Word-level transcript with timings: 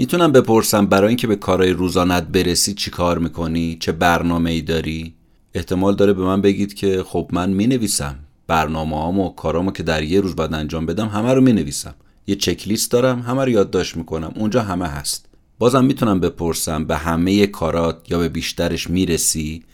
می‌تونم 0.00 0.32
بپرسم 0.32 0.86
برای 0.86 1.08
اینکه 1.08 1.26
به 1.26 1.36
کارهای 1.36 1.70
روزانت 1.70 2.22
برسی 2.22 2.74
چی 2.74 2.90
کار 2.90 3.18
می‌کنی؟ 3.18 3.76
چه 3.80 3.92
برنامه 3.92 4.50
ای 4.50 4.60
داری؟ 4.60 5.14
احتمال 5.54 5.96
داره 5.96 6.12
به 6.12 6.24
من 6.24 6.40
بگید 6.40 6.74
که 6.74 7.02
خب 7.06 7.30
من 7.32 7.50
می‌نویسم. 7.50 8.18
برنامه 8.46 8.96
و 8.96 9.28
کارامو 9.28 9.72
که 9.72 9.82
در 9.82 10.02
یه 10.02 10.20
روز 10.20 10.36
باید 10.36 10.54
انجام 10.54 10.86
بدم 10.86 11.08
همه 11.08 11.34
رو 11.34 11.40
می‌نویسم. 11.40 11.94
یه 12.26 12.34
چکلیست 12.34 12.90
دارم 12.90 13.20
همه 13.20 13.44
رو 13.44 13.48
یادداشت 13.48 13.96
می‌کنم. 13.96 14.32
اونجا 14.36 14.62
همه 14.62 14.86
هست. 14.86 15.26
بازم 15.58 15.84
می‌تونم 15.84 16.20
بپرسم 16.20 16.84
به 16.84 16.96
همه 16.96 17.46
کارات 17.46 18.10
یا 18.10 18.18
به 18.18 18.28
بیشترش 18.28 18.90
می‌رسی؟ 18.90 19.64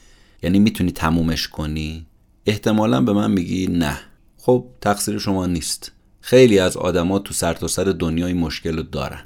یعنی 0.43 0.59
می‌تونی 0.59 0.93
تمومش 0.93 1.49
کنی؟ 1.49 2.07
احتمالا 2.47 3.01
به 3.01 3.13
من 3.13 3.31
میگی 3.31 3.67
نه. 3.67 4.01
خب 4.37 4.67
تقصیر 4.81 5.19
شما 5.19 5.47
نیست. 5.47 5.93
خیلی 6.21 6.59
از 6.59 6.77
آدما 6.77 7.19
تو 7.19 7.35
سرتاسر 7.35 7.85
سر 7.85 7.91
دنیای 7.91 8.33
مشکل 8.33 8.77
رو 8.77 8.83
دارن. 8.83 9.23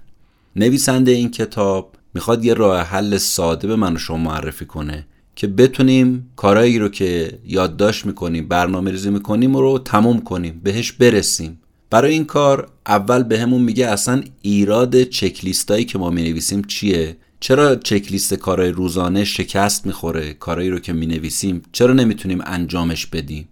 نویسنده 0.58 1.10
این 1.10 1.30
کتاب 1.30 1.96
می‌خواد 2.14 2.44
یه 2.44 2.54
راه 2.54 2.80
حل 2.80 3.16
ساده 3.16 3.68
به 3.68 3.76
من 3.76 3.94
و 3.94 3.98
شما 3.98 4.16
معرفی 4.16 4.64
کنه 4.64 5.06
که 5.36 5.46
بتونیم 5.46 6.30
کارایی 6.36 6.78
رو 6.78 6.88
که 6.88 7.38
یادداشت 7.44 8.06
می‌کنیم 8.06 8.48
برنامه 8.48 8.90
ریزی 8.90 9.10
می‌کنیم 9.10 9.56
رو 9.56 9.78
تموم 9.78 10.20
کنیم 10.20 10.60
بهش 10.64 10.92
برسیم. 10.92 11.60
برای 11.90 12.12
این 12.12 12.24
کار 12.24 12.68
اول 12.86 13.22
بهمون 13.22 13.60
به 13.60 13.66
میگه 13.66 13.86
اصلا 13.86 14.22
ایراد 14.42 15.02
چکلیستایی 15.02 15.84
که 15.84 15.98
ما 15.98 16.10
می‌نویسیم 16.10 16.62
چیه؟ 16.62 17.16
چرا 17.40 17.74
چکلیست 17.74 18.34
کارهای 18.34 18.70
روزانه 18.70 19.24
شکست 19.24 19.86
می‌خوره؟ 19.86 20.32
کارهایی 20.32 20.70
رو 20.70 20.78
که 20.78 20.92
می‌نویسیم 20.92 21.62
چرا 21.72 21.94
نمی‌تونیم 21.94 22.40
انجامش 22.46 23.06
بدیم؟ 23.06 23.48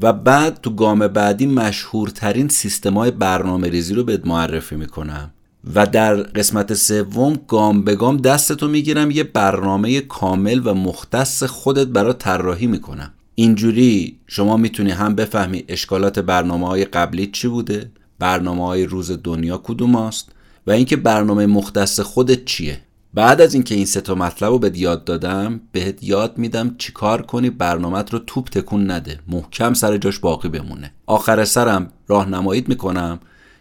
و 0.00 0.12
بعد 0.12 0.60
تو 0.60 0.70
گام 0.70 1.08
بعدی 1.08 1.46
مشهورترین 1.46 2.48
سیستمای 2.48 3.10
برنامه 3.10 3.68
ریزی 3.68 3.94
رو 3.94 4.04
بهت 4.04 4.26
معرفی 4.26 4.76
می‌کنم. 4.76 5.30
و 5.74 5.86
در 5.86 6.14
قسمت 6.14 6.74
سوم 6.74 7.40
گام 7.48 7.82
به 7.84 7.94
گام 7.94 8.16
دستتو 8.16 8.68
می‌گیرم 8.68 9.10
یه 9.10 9.24
برنامه 9.24 10.00
کامل 10.00 10.60
و 10.64 10.74
مختص 10.74 11.42
خودت 11.42 11.86
برای 11.86 12.12
طراحی 12.12 12.66
می‌کنم. 12.66 13.12
اینجوری 13.34 14.18
شما 14.26 14.56
می‌تونی 14.56 14.90
هم 14.90 15.14
بفهمی 15.14 15.64
اشکالات 15.68 16.18
برنامه 16.18 16.68
های 16.68 16.84
قبلی 16.84 17.26
چی 17.26 17.48
بوده 17.48 17.90
برنامه 18.18 18.66
های 18.66 18.86
روز 18.86 19.18
دنیا 19.24 19.60
کدوم 19.64 19.96
است 19.96 20.32
و 20.66 20.70
اینکه 20.70 20.96
برنامه 20.96 21.46
مختص 21.46 22.00
خودت 22.00 22.44
چیه. 22.44 22.80
بعد 23.14 23.40
از 23.40 23.54
اینکه 23.54 23.74
این 23.74 23.86
سه 23.86 24.00
تا 24.00 24.14
مطلب 24.14 24.50
رو 24.50 24.58
بهت 24.58 24.78
یاد 24.78 25.04
دادم 25.04 25.60
بهت 25.72 26.04
یاد 26.04 26.38
میدم 26.38 26.74
چیکار 26.78 27.22
کنی 27.22 27.50
برنامت 27.50 28.12
رو 28.12 28.18
توپ 28.18 28.48
تکون 28.48 28.90
نده. 28.90 29.18
محکم 29.28 29.74
سر 29.74 29.96
جاش 29.96 30.18
باقی 30.18 30.48
بمونه. 30.48 30.92
آخر 31.06 31.44
سرم 31.44 31.92
راهنماییت 32.08 32.68
می‌کنم 32.68 33.20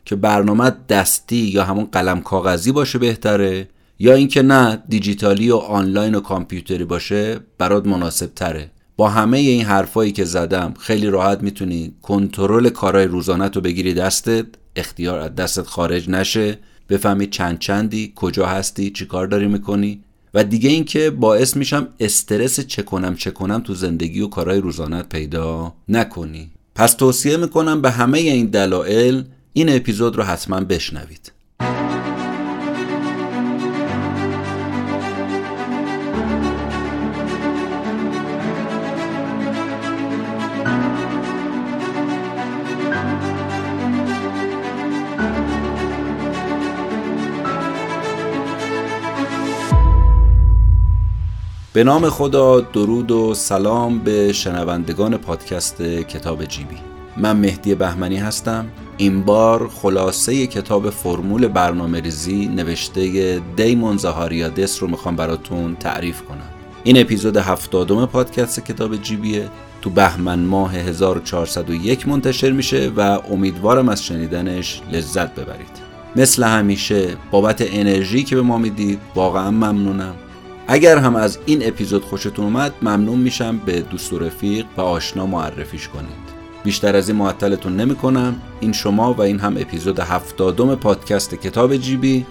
که 0.09 0.15
برنامه 0.15 0.71
دستی 0.89 1.35
یا 1.35 1.63
همون 1.63 1.85
قلم 1.91 2.21
کاغذی 2.21 2.71
باشه 2.71 2.99
بهتره 2.99 3.67
یا 3.99 4.13
اینکه 4.13 4.41
نه 4.41 4.83
دیجیتالی 4.89 5.51
و 5.51 5.55
آنلاین 5.55 6.15
و 6.15 6.19
کامپیوتری 6.19 6.83
باشه 6.83 7.39
برات 7.57 7.87
مناسب 7.87 8.33
تره 8.35 8.71
با 8.97 9.09
همه 9.09 9.37
این 9.37 9.65
حرفایی 9.65 10.11
که 10.11 10.25
زدم 10.25 10.73
خیلی 10.79 11.07
راحت 11.07 11.43
می‌تونی 11.43 11.93
کنترل 12.01 12.69
کارهای 12.69 13.05
روزانت 13.05 13.55
رو 13.55 13.61
بگیری 13.61 13.93
دستت 13.93 14.45
اختیار 14.75 15.19
از 15.19 15.35
دستت 15.35 15.67
خارج 15.67 16.09
نشه 16.09 16.57
بفهمی 16.89 17.27
چند 17.27 17.59
چندی 17.59 18.13
کجا 18.15 18.45
هستی 18.45 18.91
چی 18.91 19.05
کار 19.05 19.27
داری 19.27 19.47
می‌کنی. 19.47 20.03
و 20.33 20.43
دیگه 20.43 20.69
اینکه 20.69 21.09
باعث 21.09 21.57
میشم 21.57 21.87
استرس 21.99 22.59
چه 22.59 22.83
کنم 22.83 23.15
چه 23.15 23.31
کنم 23.31 23.59
تو 23.59 23.73
زندگی 23.73 24.21
و 24.21 24.27
کارهای 24.27 24.61
روزانت 24.61 25.09
پیدا 25.09 25.73
نکنی. 25.89 26.51
پس 26.75 26.93
توصیه 26.93 27.37
می‌کنم 27.37 27.81
به 27.81 27.91
همه 27.91 28.19
این 28.19 28.45
دلایل 28.45 29.23
این 29.59 29.75
اپیزود 29.75 30.15
رو 30.15 30.23
حتما 30.23 30.59
بشنوید. 30.59 31.31
به 51.73 51.83
نام 51.83 52.09
خدا 52.09 52.59
درود 52.59 53.11
و 53.11 53.33
سلام 53.33 53.99
به 53.99 54.33
شنوندگان 54.33 55.17
پادکست 55.17 55.81
کتاب 55.81 56.45
جیبی. 56.45 56.98
من 57.17 57.37
مهدی 57.37 57.75
بهمنی 57.75 58.17
هستم. 58.17 58.65
این 58.97 59.23
بار 59.23 59.67
خلاصه 59.67 60.47
کتاب 60.47 60.89
فرمول 60.89 61.47
برنامه 61.47 61.99
ریزی 61.99 62.47
نوشته 62.47 63.41
دیمون 63.55 63.97
زهاریادس 63.97 64.83
رو 64.83 64.89
می‌خوام 64.89 65.15
براتون 65.15 65.75
تعریف 65.75 66.21
کنم. 66.21 66.49
این 66.83 66.97
اپیزود 66.97 67.37
هفتادم 67.37 68.05
پادکست 68.05 68.65
کتاب 68.65 68.95
جیبیه. 68.95 69.49
تو 69.81 69.89
بهمن 69.89 70.39
ماه 70.39 70.75
1401 70.75 72.07
منتشر 72.07 72.51
میشه 72.51 72.91
و 72.97 73.19
امیدوارم 73.31 73.89
از 73.89 74.03
شنیدنش 74.03 74.81
لذت 74.91 75.35
ببرید. 75.35 75.89
مثل 76.15 76.43
همیشه 76.43 77.07
بابت 77.31 77.61
انرژی 77.61 78.23
که 78.23 78.35
به 78.35 78.41
ما 78.41 78.57
می‌دید 78.57 78.99
واقعا 79.15 79.51
ممنونم. 79.51 80.15
اگر 80.67 80.97
هم 80.97 81.15
از 81.15 81.39
این 81.45 81.67
اپیزود 81.67 82.03
خوشتون 82.03 82.45
اومد 82.45 82.73
ممنون 82.81 83.19
میشم 83.19 83.57
به 83.57 83.81
دوست 83.81 84.13
و 84.13 84.19
رفیق 84.19 84.65
و 84.77 84.81
آشنا 84.81 85.25
معرفیش 85.25 85.87
کنید. 85.87 86.28
بیشتر 86.63 86.95
از 86.95 87.09
این 87.09 87.17
معطلتون 87.17 87.75
نمی 87.75 87.95
کنم 87.95 88.41
این 88.59 88.71
شما 88.71 89.13
و 89.13 89.21
این 89.21 89.39
هم 89.39 89.57
اپیزود 89.57 89.99
هفتادم 89.99 90.75
پادکست 90.75 91.35
کتاب 91.35 91.77
جیبی. 91.77 92.25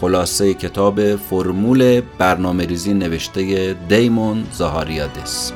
خلاصه 0.00 0.54
کتاب 0.54 1.16
فرمول 1.16 2.00
برنامه 2.18 2.66
ریزی 2.66 2.94
نوشته 2.94 3.76
دیمون 3.88 4.46
زهاریادس 4.52 5.52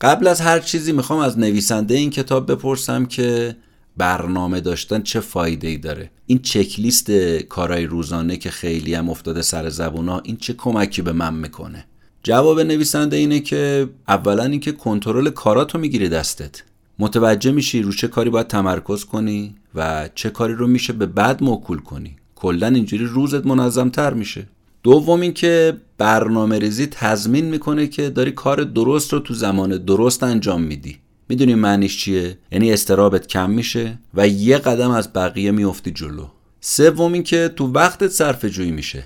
قبل 0.00 0.26
از 0.26 0.40
هر 0.40 0.58
چیزی 0.58 0.92
می‌خوام 0.92 1.20
از 1.20 1.38
نویسنده 1.38 1.94
این 1.94 2.10
کتاب 2.10 2.52
بپرسم 2.52 3.06
که 3.06 3.56
برنامه 3.98 4.60
داشتن 4.60 5.02
چه 5.02 5.20
فایده 5.20 5.68
ای 5.68 5.76
داره؟ 5.76 6.10
این 6.26 6.38
چکلیست 6.38 7.10
کارهای 7.48 7.86
روزانه 7.86 8.36
که 8.36 8.50
خیلی 8.50 8.94
هم 8.94 9.10
افتاده 9.10 9.42
سر 9.42 9.68
زبونا 9.68 10.18
این 10.18 10.36
چه 10.36 10.52
کمکی 10.52 11.02
به 11.02 11.12
من 11.12 11.34
می‌کنه؟ 11.34 11.84
جواب 12.22 12.60
نویسنده 12.60 13.16
اینه 13.16 13.40
که 13.40 13.88
اولا 14.08 14.44
اینکه 14.44 14.72
کنترل 14.72 15.30
کاراتو 15.30 15.78
می‌گیری 15.78 16.08
دستت. 16.08 16.62
متوجه 16.98 17.52
میشی 17.52 17.82
رو 17.82 17.92
چه 17.92 18.08
کاری 18.08 18.30
باید 18.30 18.46
تمرکز 18.46 19.04
کنی 19.04 19.54
و 19.74 20.08
چه 20.14 20.30
کاری 20.30 20.54
رو 20.54 20.66
میشه 20.66 20.92
به 20.92 21.06
بعد 21.06 21.42
موکول 21.42 21.78
کنی. 21.78 22.16
کلا 22.34 22.66
اینجوری 22.66 23.04
روزت 23.04 23.46
منظم 23.46 23.88
تر 23.88 24.14
میشه. 24.14 24.46
دوم 24.82 25.20
اینکه 25.20 25.76
برنامه 25.98 26.58
ریزی 26.58 26.86
تضمین 26.86 27.44
می‌کنه 27.44 27.86
که 27.86 28.10
داری 28.10 28.30
کار 28.30 28.64
درست 28.64 29.12
رو 29.12 29.18
تو 29.18 29.34
زمان 29.34 29.76
درست 29.76 30.22
انجام 30.22 30.62
میدی. 30.62 30.98
می‌دونی 31.28 31.54
معنیش 31.54 31.98
چیه؟ 31.98 32.38
یعنی 32.52 32.72
استرابت 32.72 33.26
کم 33.26 33.50
میشه 33.50 33.98
و 34.14 34.28
یه 34.28 34.58
قدم 34.58 34.90
از 34.90 35.12
بقیه 35.12 35.50
میافتی 35.50 35.90
جلو. 35.90 36.26
سوم 36.60 37.12
اینکه 37.12 37.50
تو 37.56 37.66
وقتت 37.66 38.08
صرف 38.08 38.44
جویی 38.44 38.70
میشه. 38.70 39.04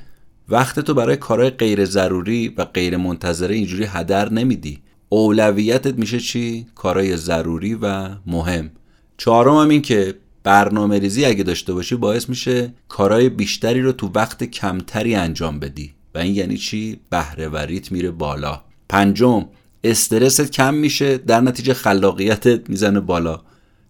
وقت 0.49 0.81
تو 0.81 0.94
برای 0.94 1.16
کارهای 1.16 1.50
غیر 1.50 1.84
ضروری 1.84 2.49
و 2.49 2.65
غیر 2.65 2.97
منتظره 2.97 3.55
اینجوری 3.55 3.84
هدر 3.84 4.33
نمیدی. 4.33 4.78
اولویتت 5.09 5.94
میشه 5.94 6.21
چی؟ 6.21 6.66
کارهای 6.75 7.16
ضروری 7.16 7.75
و 7.75 8.09
مهم. 8.27 8.71
چهارم 9.16 9.56
هم 9.56 9.69
این 9.69 9.83
که 9.83 10.15
برنامه 10.44 10.99
ریزی 10.99 11.25
اگه 11.25 11.43
داشته 11.43 11.72
باشی 11.72 11.97
باعث 11.97 12.28
میشه 12.28 12.75
کارهای 12.89 13.28
بیشتری 13.28 13.83
رو 13.83 13.93
تو 13.93 14.10
وقت 14.15 14.44
کمتری 14.44 15.15
انجام 15.15 15.59
بدی. 15.60 15.94
و 16.15 16.19
این 16.19 16.34
یعنی 16.34 16.56
چی؟ 16.56 17.00
بهرهوریت 17.10 17.93
میره 17.93 18.10
بالا. 18.10 18.60
پنجم 18.89 19.45
استرست 19.84 20.52
کم 20.52 20.74
میشه 20.74 21.18
در 21.18 21.40
نتیجه 21.40 21.74
خلاقیتت 21.74 22.70
می‌زنه 22.70 23.00
بالا. 23.00 23.40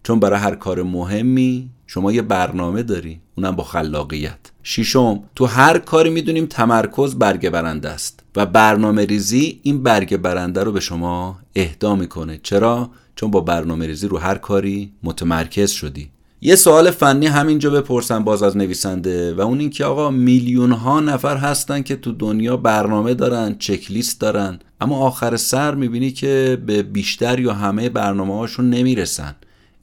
چون 0.03 0.19
برای 0.19 0.39
هر 0.39 0.55
کار 0.55 0.83
مهمی 0.83 1.69
شما 1.87 2.11
یه 2.11 2.21
برنامه 2.21 2.83
داری 2.83 3.19
اونم 3.35 3.55
با 3.55 3.63
خلاقیت. 3.63 4.39
ششم 4.63 5.23
تو 5.35 5.45
هر 5.45 5.77
کاری 5.77 6.09
می‌دونیم 6.09 6.45
تمرکز 6.45 7.15
برگه 7.15 7.49
برنده 7.49 7.89
است 7.89 8.23
و 8.35 8.45
برنامه 8.45 9.05
ریزی 9.05 9.59
این 9.63 9.83
برگه 9.83 10.17
برنده 10.17 10.63
رو 10.63 10.71
به 10.71 10.79
شما 10.79 11.39
اهدا 11.55 11.95
می‌کنه. 11.95 12.39
چرا؟ 12.43 12.91
چون 13.15 13.31
با 13.31 13.41
برنامه 13.41 13.87
ریزی 13.87 14.07
رو 14.07 14.17
هر 14.17 14.35
کاری 14.35 14.93
متمرکز 15.03 15.71
شدی. 15.71 16.09
یه 16.45 16.55
سوال 16.55 16.91
فنی 16.91 17.27
همینجا 17.27 17.69
بپرسم 17.69 18.23
باز 18.23 18.43
از 18.43 18.57
نویسنده 18.57 19.33
و 19.33 19.41
اون 19.41 19.59
اینکه 19.59 19.85
آقا 19.85 20.11
میلیون 20.11 20.71
ها 20.71 20.99
نفر 20.99 21.37
هستن 21.37 21.81
که 21.81 21.95
تو 21.95 22.11
دنیا 22.11 22.57
برنامه 22.57 23.13
دارن 23.13 23.55
چکلیست 23.59 24.21
دارن 24.21 24.59
اما 24.81 24.97
آخر 24.97 25.37
سر 25.37 25.75
می‌بینی 25.75 26.11
که 26.11 26.61
به 26.65 26.83
بیشتر 26.83 27.39
یا 27.39 27.53
همه 27.53 27.89
برنامه 27.89 28.37
هاشون 28.37 28.69
نمی‌رسن. 28.69 29.35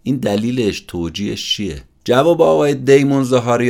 این 0.03 0.17
دلیلش 0.17 0.85
توجیهش 0.89 1.55
چیه؟ 1.55 1.83
جواب 2.05 2.43
آقای 2.43 2.75
دیمون 2.75 3.23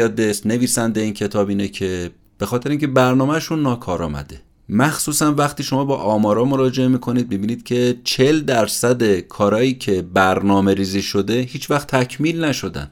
دست 0.08 0.46
نویسنده 0.46 1.00
این 1.00 1.14
کتاب 1.14 1.48
اینه 1.48 1.68
که 1.68 2.10
به 2.38 2.46
خاطر 2.46 2.70
اینکه 2.70 2.86
برنامهشون 2.86 3.62
ناکار 3.62 4.02
آمده 4.02 4.40
مخصوصا 4.72 5.34
وقتی 5.34 5.62
شما 5.62 5.84
با 5.84 5.96
آمارا 5.96 6.44
مراجعه 6.44 6.88
می‌کنید 6.88 7.28
ببینید 7.28 7.62
که 7.62 7.96
40 8.04 8.40
درصد 8.40 9.18
کارهایی 9.18 9.74
که 9.74 10.02
برنامه 10.02 10.74
ریزی 10.74 11.02
شده 11.02 11.40
هیچ 11.40 11.70
وقت 11.70 11.96
تکمیل 11.96 12.44
نشدن. 12.44 12.90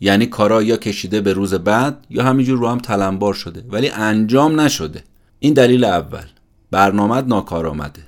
یعنی 0.00 0.26
کارا 0.26 0.62
یا 0.62 0.76
کشیده 0.76 1.20
به 1.20 1.32
روز 1.32 1.54
بعد 1.54 2.06
یا 2.10 2.24
همینجور 2.24 2.58
رو 2.58 2.68
هم 2.68 2.78
تلمبار 2.78 3.34
شده 3.34 3.64
ولی 3.68 3.88
انجام 3.88 4.60
نشده. 4.60 5.04
این 5.38 5.54
دلیل 5.54 5.84
اول. 5.84 6.24
برنامه 6.70 7.20
ناکارآمده. 7.20 8.02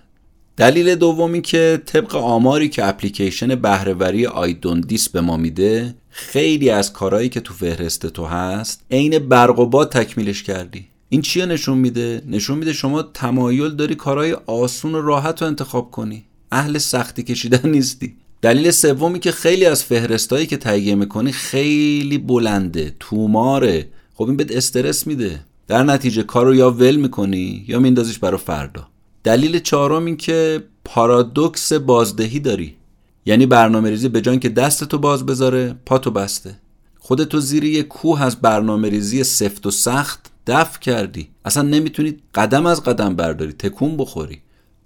دلیل 0.57 0.95
دومی 0.95 1.41
که 1.41 1.83
طبق 1.87 2.17
آماری 2.17 2.69
که 2.69 2.89
اپلیکیشن 2.89 3.55
بهرهوری 3.55 4.27
آیدوندیس 4.27 5.09
به 5.09 5.21
ما 5.21 5.37
میده 5.37 5.95
خیلی 6.11 6.71
از 6.71 6.93
کارهایی 6.93 7.29
که 7.29 7.41
تو 7.41 7.55
فهرست 7.55 8.07
تو 8.07 8.25
هست 8.25 8.85
عین 8.91 9.19
برق 9.19 9.59
و 9.59 9.67
باد 9.67 9.93
تکمیلش 9.93 10.43
کردی. 10.43 10.92
این 11.13 11.23
چیه 11.23 11.47
نشون 11.47 11.79
میده؟ 11.79 12.23
نشون 12.27 12.59
میده 12.59 12.73
شما 12.73 13.03
تمایل 13.03 13.69
داری 13.69 13.95
کارهای 13.95 14.33
آسون 14.33 14.95
و 14.95 15.01
راحت 15.01 15.43
رو 15.43 15.49
انتخاب 15.49 15.91
کنی. 15.91 16.25
اهل 16.53 16.79
سختی 16.79 17.23
کشیدن 17.23 17.71
نیستی. 17.71 18.15
دلیل 18.43 18.71
سومی 18.71 19.19
که 19.19 19.33
خیلی 19.33 19.65
از 19.65 19.85
فهرستایی 19.85 20.47
که 20.47 20.57
تهیه 20.57 20.95
می‌کنی 20.95 21.33
خیلی 21.33 22.19
بلنده 22.19 22.95
توماره 23.01 23.89
خب 24.15 24.25
این 24.25 24.37
بهت 24.37 24.53
استرس 24.53 25.07
میده. 25.07 25.41
در 25.69 25.83
نتیجه 25.83 26.23
کار 26.23 26.47
رو 26.47 26.55
یا 26.55 26.71
ول 26.71 26.97
می‌کنی 26.97 27.65
یا 27.69 27.79
میندازیش 27.79 28.19
برای 28.19 28.39
فردا. 28.39 28.87
دلیل 29.25 29.59
چهارم 29.59 30.05
این 30.05 30.17
که 30.17 30.65
پارادوکس 30.85 31.73
بازدهی 31.73 32.41
داری. 32.41 32.75
یعنی 33.27 33.47
برنامه 33.47 33.91
ریزی 33.91 34.09
به 34.09 34.21
جان 34.21 34.39
که 34.39 34.49
دستتو 34.49 34.99
باز 34.99 35.27
بذاره 35.27 35.75
پاتو 35.87 36.11
بسته. 36.11 36.55
خودتو 36.99 37.41
زیر 37.41 37.65
یه 37.65 37.83
کوه 37.83 38.23
از 38.23 38.37
برنامه 38.37 38.89
ریزی 38.89 39.25
سفت 39.25 39.67
و 39.67 39.71
سخت 39.71 40.32
دفع 40.47 40.81
کردی. 40.81 41.29
اصلا 41.45 41.63
نمی‌تونی 41.63 42.17
قدم 42.35 42.67
از 42.67 42.83
قدم 42.83 43.17
برداری. 43.17 43.53
تکون 43.53 43.97
بخوری. 43.97 44.39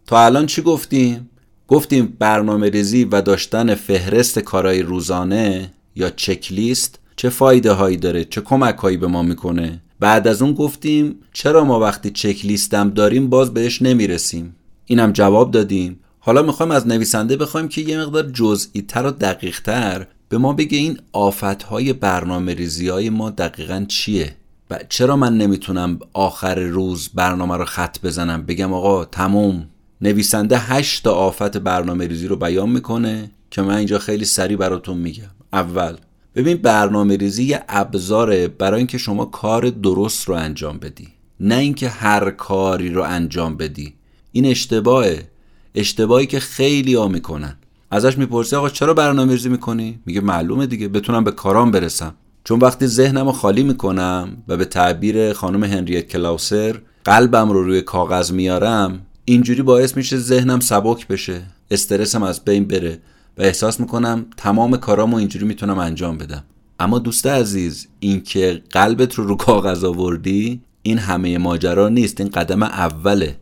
تا 0.07 0.25
الان 0.25 0.47
چی 0.47 0.63
گفتیم؟ 0.63 1.31
گفتیم 1.69 2.17
برنامه 2.19 2.71
ریزی 2.71 3.05
و 3.05 3.21
داشتن 3.21 3.75
فهرست 3.75 4.39
کارهای 4.39 4.83
روزانه 4.83 5.73
یا 5.97 6.11
چکلیست 6.11 6.99
چه 7.17 7.29
فایده 7.29 7.73
هایی 7.73 7.97
داره 7.97 8.25
چه 8.25 8.41
کمک 8.41 8.77
هایی 8.77 8.97
به 8.97 9.07
ما 9.07 9.23
می‌کنه. 9.23 9.83
بعد 10.01 10.29
از 10.29 10.43
اون 10.43 10.53
گفتیم 10.53 11.15
چرا 11.33 11.65
ما 11.65 11.81
وقتی 11.81 12.11
چکلیستم 12.11 12.91
داریم 12.91 13.29
باز 13.29 13.55
بهش 13.55 13.83
نمی‌رسیم؟ 13.83 14.57
اینم 14.85 15.13
جواب 15.13 15.51
دادیم. 15.51 16.01
حالا 16.19 16.43
می‌خوایم 16.43 16.73
از 16.73 16.87
نویسنده 16.87 17.37
بخوایم 17.37 17.69
که 17.69 17.81
یه 17.81 18.01
مقدار 18.01 18.31
جزئی 18.31 18.83
تر 18.83 19.07
و 19.07 19.11
دقیق 19.11 19.61
تر 19.61 20.07
به 20.29 20.39
ما 20.39 20.53
بگه 20.53 20.79
این 20.79 20.99
آفت 21.13 21.63
های 21.63 21.93
برنامه 21.93 22.55
ریزی 22.55 22.89
های 22.89 23.11
ما 23.11 23.31
دقیقا 23.31 23.85
چیه. 23.89 24.37
و 24.71 24.79
چرا 24.89 25.17
من 25.17 25.37
نمی‌تونم 25.37 25.99
آخر 26.13 26.55
روز 26.55 27.09
برنامه 27.15 27.57
رو 27.57 27.65
خط 27.65 28.01
بزنم؟ 28.03 28.43
بگم 28.43 28.73
آقا 28.73 29.05
تموم. 29.05 29.67
نویسنده 30.01 30.59
هشت 30.59 31.05
تا 31.05 31.13
آفت 31.13 31.57
برنامه 31.57 32.07
ریزی 32.07 32.29
رو 32.29 32.37
بیان 32.37 32.71
می‌کنه 32.71 33.31
که 33.51 33.63
من 33.63 33.77
اینجا 33.77 33.99
خیلی 33.99 34.25
سریع 34.25 34.57
براتون 34.57 34.99
میگم. 34.99 35.31
اول 35.53 35.97
ببین 36.35 36.57
برنامه 36.57 37.17
ریزی 37.17 37.45
یه 37.45 37.65
ابزاره 37.69 38.49
برای 38.49 38.79
اینکه 38.79 38.99
شما 38.99 39.25
کار 39.25 39.71
درست 39.71 40.29
رو 40.29 40.35
انجام 40.35 40.79
بدی 40.79 41.09
نه 41.41 41.55
اینکه 41.55 41.89
هر 41.89 42.31
کاری 42.31 42.89
رو 42.89 43.03
انجام 43.03 43.57
بدی. 43.57 43.95
این 44.33 44.47
اشتباهه. 44.47 45.29
اشتباهی 45.75 46.27
که 46.27 46.41
خیلی 46.41 46.95
ها 46.95 47.09
می‌کنن. 47.09 47.57
ازش 47.91 48.19
می‌پرسی 48.19 48.57
آقا 48.57 48.69
چرا 48.69 48.95
برنامه 48.95 49.33
ریزی 49.33 49.49
می‌کنی؟ 49.49 50.01
میگه 50.07 50.21
معلومه 50.21 50.67
دیگه 50.67 50.89
بتونم 50.89 51.25
به 51.25 51.31
کارام 51.31 51.71
برسم. 51.71 52.15
چون 52.47 52.59
وقتی 52.59 52.87
ذهنم 52.87 53.27
رو 53.27 53.33
خالی 53.33 53.63
می‌کنم 53.63 54.37
و 54.49 54.57
به 54.57 54.65
تعبیر 54.65 55.33
خانم 55.33 55.65
هنریت 55.65 56.09
کلاوسر 56.09 56.77
قلبم 57.05 57.51
رو 57.51 57.63
روی 57.63 57.83
کاغذ 57.83 58.33
میارم 58.33 59.07
اینجوری 59.25 59.63
باعث 59.63 59.97
میشه 59.97 60.17
ذهنم 60.17 60.61
سبک 60.61 61.07
بشه 61.07 61.43
استرسم 61.71 62.23
از 62.23 62.45
بین 62.45 62.65
بره 62.65 62.99
و 63.39 63.43
احساس 63.43 63.81
می‌کنم 63.81 64.27
تمام 64.37 64.77
کارامو 64.77 65.17
اینجوری 65.17 65.45
می‌تونم 65.45 65.79
انجام 65.79 66.19
بدم. 66.19 66.45
اما 66.81 66.99
دوست 66.99 67.27
عزیز 67.27 67.89
اینکه 68.01 68.63
قلبت 68.71 69.15
رو 69.15 69.25
رو 69.27 69.37
کاغذ 69.37 69.85
آوردی 69.85 70.61
این 70.83 70.99
همه 70.99 71.39
ماجرا 71.39 71.89
نیست 71.89 72.21
این 72.21 72.31
قدم 72.31 72.63
اوله. 72.63 73.39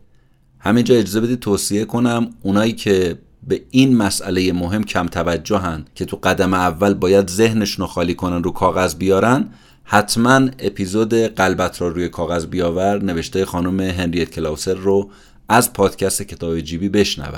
همینجا 0.59 0.95
اجازه 0.95 1.21
بدید 1.21 1.41
توصیه 1.41 1.85
کنم 1.85 2.31
اونایی 2.43 2.73
که 2.73 3.19
به 3.49 3.63
این 3.71 3.97
مسئله 3.97 4.53
مهم 4.53 4.85
کم 4.85 5.07
توجهن 5.07 5.85
که 5.95 6.05
تو 6.05 6.19
قدم 6.23 6.55
اول 6.55 6.95
باید 6.95 7.29
ذهنشون 7.29 7.87
رو 7.87 7.93
خالی 7.93 8.15
کنن 8.15 8.43
رو 8.43 8.51
کاغذ 8.51 8.95
بیارن. 8.95 9.49
حتما 9.85 10.49
اپیزود 10.59 11.15
قلبت 11.15 11.81
را 11.81 11.89
روی 11.89 12.09
کاغذ 12.09 12.47
بیاور 12.47 13.03
نوشته 13.03 13.45
خانم 13.45 13.81
هنریت 13.81 14.31
کلاوسر 14.31 14.75
رو 14.75 15.11
از 15.49 15.73
پادکست 15.73 16.23
کتاب 16.23 16.61
جیبی 16.61 16.89
بشنون. 16.89 17.29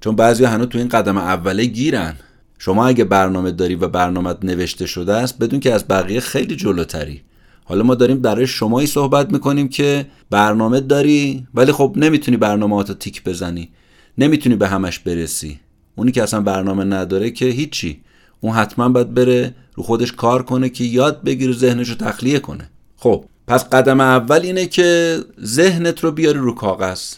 چون 0.00 0.16
بعضی 0.16 0.44
هنوز 0.44 0.68
تو 0.68 0.78
این 0.78 0.88
قدم 0.88 1.18
اوله 1.18 1.64
گیرن. 1.64 2.16
شما 2.58 2.86
اگه 2.86 3.04
برنامه 3.04 3.50
داری 3.50 3.74
و 3.74 3.88
برنامه 3.88 4.34
نوشته 4.42 4.86
شده 4.86 5.12
است 5.14 5.38
بدون 5.38 5.60
که 5.60 5.74
از 5.74 5.84
بقیه 5.88 6.20
خیلی 6.20 6.56
جلوتری. 6.56 7.20
حالا 7.64 7.82
ما 7.82 7.94
داریم 7.94 8.20
برای 8.20 8.46
شمایی 8.46 8.86
صحبت 8.86 9.32
می‌کنیم 9.32 9.68
که 9.68 10.06
برنامه 10.30 10.80
داری 10.80 11.46
ولی 11.54 11.72
خب 11.72 11.94
نمی‌تونی 11.96 12.36
برنامه 12.36 12.84
تیک 12.84 13.24
بزنی. 13.24 13.70
نمی‌تونی 14.18 14.56
به 14.56 14.68
همش 14.68 14.98
برسی. 14.98 15.60
اونی 15.96 16.12
که 16.12 16.22
اصلا 16.22 16.40
برنامه 16.40 16.84
نداره 16.84 17.30
که 17.30 17.46
هیچی. 17.46 18.00
اون 18.40 18.52
حتما 18.52 18.88
باید 18.88 19.14
بره 19.14 19.54
رو 19.74 19.82
خودش 19.82 20.12
کار 20.12 20.42
کنه 20.42 20.68
که 20.68 20.84
یاد 20.84 21.22
بگیره 21.22 21.52
ذهنش 21.52 21.88
رو 21.88 21.94
تخلیه 21.94 22.38
کنه. 22.38 22.70
خب 22.96 23.24
پس 23.46 23.68
قدم 23.68 24.00
اول 24.00 24.40
اینه 24.40 24.66
که 24.66 25.18
ذهنت 25.44 26.00
رو 26.00 26.12
بیاری 26.12 26.38
رو 26.38 26.54
کاغذ. 26.54 27.14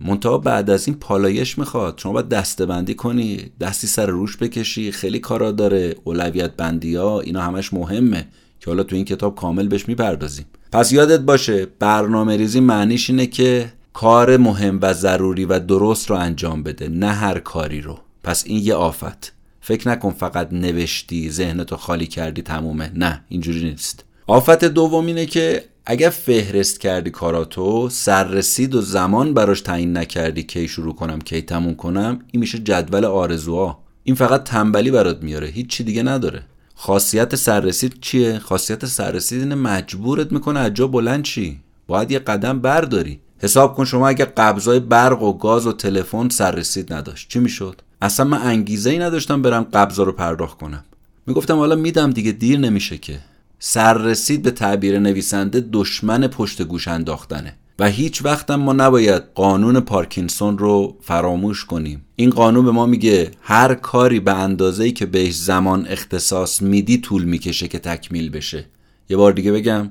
منتها 0.00 0.38
بعد 0.38 0.70
از 0.70 0.88
این 0.88 0.96
پالایش 0.96 1.58
می‌خواد. 1.58 1.98
شما 2.02 2.12
باید 2.12 2.28
دسته 2.28 2.66
بندی 2.66 2.94
کنی 2.94 3.50
دستی 3.60 3.86
سر 3.86 4.06
روش 4.06 4.36
بکشی 4.36 4.92
خیلی 4.92 5.18
کارا 5.18 5.52
داره 5.52 5.96
اولویت 6.04 6.56
بندی 6.56 6.94
ها 6.94 7.20
اینا 7.20 7.42
همش 7.42 7.72
مهمه 7.72 8.26
که 8.60 8.70
حالا 8.70 8.82
تو 8.82 8.96
این 8.96 9.04
کتاب 9.04 9.34
کامل 9.34 9.68
بهش 9.68 9.88
می‌پردازیم. 9.88 10.46
پس 10.72 10.92
یادت 10.92 11.20
باشه 11.20 11.66
برنامه 11.78 12.36
ریزی 12.36 12.60
معنیش 12.60 13.10
اینه 13.10 13.26
که 13.26 13.72
کار 13.92 14.36
مهم 14.36 14.78
و 14.82 14.92
ضروری 14.92 15.44
و 15.44 15.58
درست 15.58 16.10
رو 16.10 16.16
انجام 16.16 16.62
بده 16.62 16.88
نه 16.88 17.12
هر 17.12 17.38
کاری 17.38 17.80
رو. 17.80 17.98
پس 18.24 18.44
این 18.46 18.64
یه 18.64 18.74
آفت. 18.74 19.32
فکر 19.60 19.88
نکن 19.88 20.10
فقط 20.10 20.52
نوشتی 20.52 21.30
ذهنتو 21.30 21.76
خالی 21.76 22.06
کردی 22.06 22.42
تمومه. 22.42 22.92
نه 22.94 23.24
اینجوری 23.28 23.64
نیست. 23.64 24.04
آفت 24.26 24.64
دوم 24.64 25.06
اینه 25.06 25.26
که 25.26 25.64
اگر 25.86 26.10
فهرست 26.10 26.80
کردی 26.80 27.10
کاراتو 27.10 27.88
سررسید 27.88 28.74
و 28.74 28.80
زمان 28.80 29.34
براش 29.34 29.60
تعیین 29.60 29.96
نکردی 29.96 30.42
کی 30.42 30.68
شروع 30.68 30.94
کنم 30.94 31.18
کی 31.18 31.42
تموم 31.42 31.74
کنم 31.74 32.18
این 32.32 32.40
میشه 32.40 32.58
جدول 32.58 33.04
آرزوها. 33.04 33.82
این 34.04 34.14
فقط 34.14 34.44
تنبلی 34.44 34.90
برات 34.90 35.22
میاره 35.22 35.48
هیچ 35.48 35.66
چی 35.66 35.84
دیگه 35.84 36.02
نداره. 36.02 36.42
خاصیت 36.74 37.34
سررسید 37.34 38.00
چیه؟ 38.00 38.38
خاصیت 38.38 38.86
سررسید 38.86 39.42
اینه 39.42 39.54
مجبورت 39.54 40.32
می‌کنه 40.32 40.60
از 40.60 40.74
جا 40.74 40.86
بلند 40.86 41.22
چی 41.22 41.60
باید 41.86 42.10
یه 42.10 42.18
قدم 42.18 42.60
برداری. 42.60 43.20
حساب 43.42 43.76
کن 43.76 43.84
شما 43.84 44.08
اگه 44.08 44.24
قبضای 44.24 44.80
برق 44.80 45.22
و 45.22 45.38
گاز 45.38 45.66
و 45.66 45.72
تلفن 45.72 46.28
سررسید 46.28 46.92
نداشت. 46.92 47.28
چی 47.28 47.38
می‌شد؟ 47.38 47.80
اصلا 48.02 48.26
من 48.26 48.42
انگیزه 48.42 48.90
ای 48.90 48.98
نداشتم 48.98 49.42
برم 49.42 49.62
قبضا 49.62 50.02
رو 50.02 50.12
پرداخت 50.12 50.58
کنم. 50.58 50.84
می‌گفتم 51.26 51.56
حالا 51.56 51.76
میدم 51.76 52.10
دیگه 52.10 52.32
دیر 52.32 52.58
نمیشه 52.58 52.98
که. 52.98 53.18
سررسید 53.58 54.42
به 54.42 54.50
تعبیر 54.50 54.98
نویسنده 54.98 55.64
دشمن 55.72 56.26
پشت 56.26 56.62
گوش 56.62 56.88
انداختنه. 56.88 57.54
و 57.78 57.88
هیچ 57.88 58.24
وقتم 58.24 58.54
ما 58.54 58.72
نباید 58.72 59.22
قانون 59.34 59.80
پارکینسون 59.80 60.58
رو 60.58 60.96
فراموش 61.00 61.64
کنیم. 61.64 62.04
این 62.16 62.30
قانون 62.30 62.64
به 62.64 62.70
ما 62.70 62.86
میگه 62.86 63.30
هر 63.42 63.74
کاری 63.74 64.20
به 64.20 64.34
اندازه‌ای 64.34 64.92
که 64.92 65.06
بهش 65.06 65.34
زمان 65.34 65.86
اختصاص 65.86 66.62
میدی 66.62 66.98
طول 66.98 67.24
می‌کشه 67.24 67.68
که 67.68 67.78
تکمیل 67.78 68.30
بشه. 68.30 68.64
یه 69.08 69.16
بار 69.16 69.32
دیگه 69.32 69.52
بگم 69.52 69.90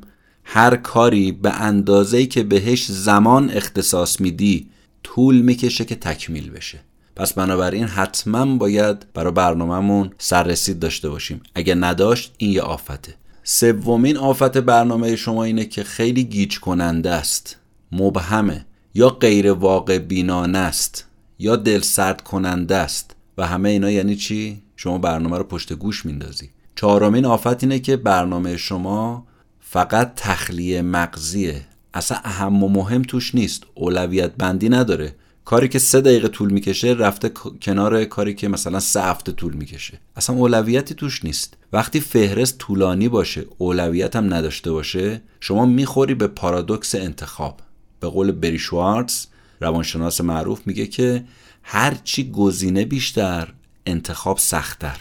هر 0.51 0.75
کاری 0.75 1.32
به 1.32 1.53
اندازه‌ای 1.53 2.25
که 2.25 2.44
بهش 2.44 2.91
زمان 2.91 3.50
اختصاص 3.50 4.22
میدی 4.22 4.68
طول 5.03 5.41
می‌کشه 5.41 5.86
که 5.86 5.96
تکمیل 5.96 6.50
بشه. 6.50 6.79
پس 7.15 7.34
بنابراین 7.34 7.84
حتما 7.84 8.58
باید 8.58 9.06
برای 9.13 9.32
برنامهمون 9.34 10.12
سررسید 10.18 10.79
داشته 10.79 11.10
باشیم. 11.10 11.41
اگه 11.56 11.75
نداشت 11.75 12.34
این 12.38 12.51
یه 12.51 12.62
آفته. 12.62 13.15
سومین 13.44 14.18
آفت 14.18 14.58
برنامه 14.58 15.15
شما 15.15 15.44
اینه 15.44 15.65
که 15.65 15.84
خیلی 15.84 16.24
گیج 16.24 16.60
کننده 16.60 17.12
است. 17.12 17.58
مبهمه. 17.91 18.65
یا 18.94 19.10
غیر 19.10 19.51
واقع 19.51 19.98
بینانه 19.98 20.58
است 20.58 21.06
یا 21.39 21.56
دل 21.56 21.82
سرد 21.82 22.22
کننده 22.22 22.75
است. 22.75 23.15
و 23.38 23.48
همه 23.48 23.70
اینا 23.70 23.91
یعنی 23.91 24.15
چی؟ 24.15 24.62
شما 24.75 24.98
برنامه 24.98 25.38
رو 25.38 25.44
پشت 25.44 25.74
گوش 25.74 26.06
میندازی. 26.06 26.50
چهارمین 26.75 27.25
آفت 27.25 27.63
اینه 27.63 27.79
که 27.79 27.98
برنامه 27.98 28.58
شما 28.58 29.28
فقط 29.71 30.13
تخلیه 30.15 30.81
مغزیه. 30.81 31.61
اصلا 31.93 32.17
اهم 32.23 32.63
و 32.63 32.69
مهم 32.69 33.01
توش 33.01 33.35
نیست. 33.35 33.63
اولویت 33.75 34.31
بندی 34.35 34.69
نداره. 34.69 35.15
کاری 35.45 35.69
که 35.69 35.79
سه 35.79 36.01
دقیقه 36.01 36.27
طول 36.27 36.51
می‌کشه 36.51 36.88
رفته 36.88 37.31
کنار 37.61 38.05
کاری 38.05 38.33
که 38.33 38.47
مثلا 38.47 38.79
سه 38.79 39.01
هفته 39.01 39.31
طول 39.31 39.53
می‌کشه. 39.53 39.99
اصلا 40.15 40.35
اولویتی 40.35 40.93
توش 40.93 41.25
نیست. 41.25 41.57
وقتی 41.73 41.99
فهرست 41.99 42.57
طولانی 42.57 43.09
باشه 43.09 43.45
اولویت 43.57 44.15
هم 44.15 44.33
نداشته 44.33 44.71
باشه 44.71 45.21
شما 45.39 45.65
می‌خوری 45.65 46.13
به 46.13 46.27
پارادوکس 46.27 46.95
انتخاب. 46.95 47.59
به 47.99 48.07
قول 48.07 48.31
بری 48.31 48.59
شوارتز 48.59 49.25
روانشناس 49.61 50.21
معروف 50.21 50.61
میگه 50.65 50.88
که 50.88 51.23
هرچی 51.63 52.31
گزینه 52.31 52.85
بیشتر 52.85 53.53
انتخاب 53.85 54.38
سختتر. 54.38 54.97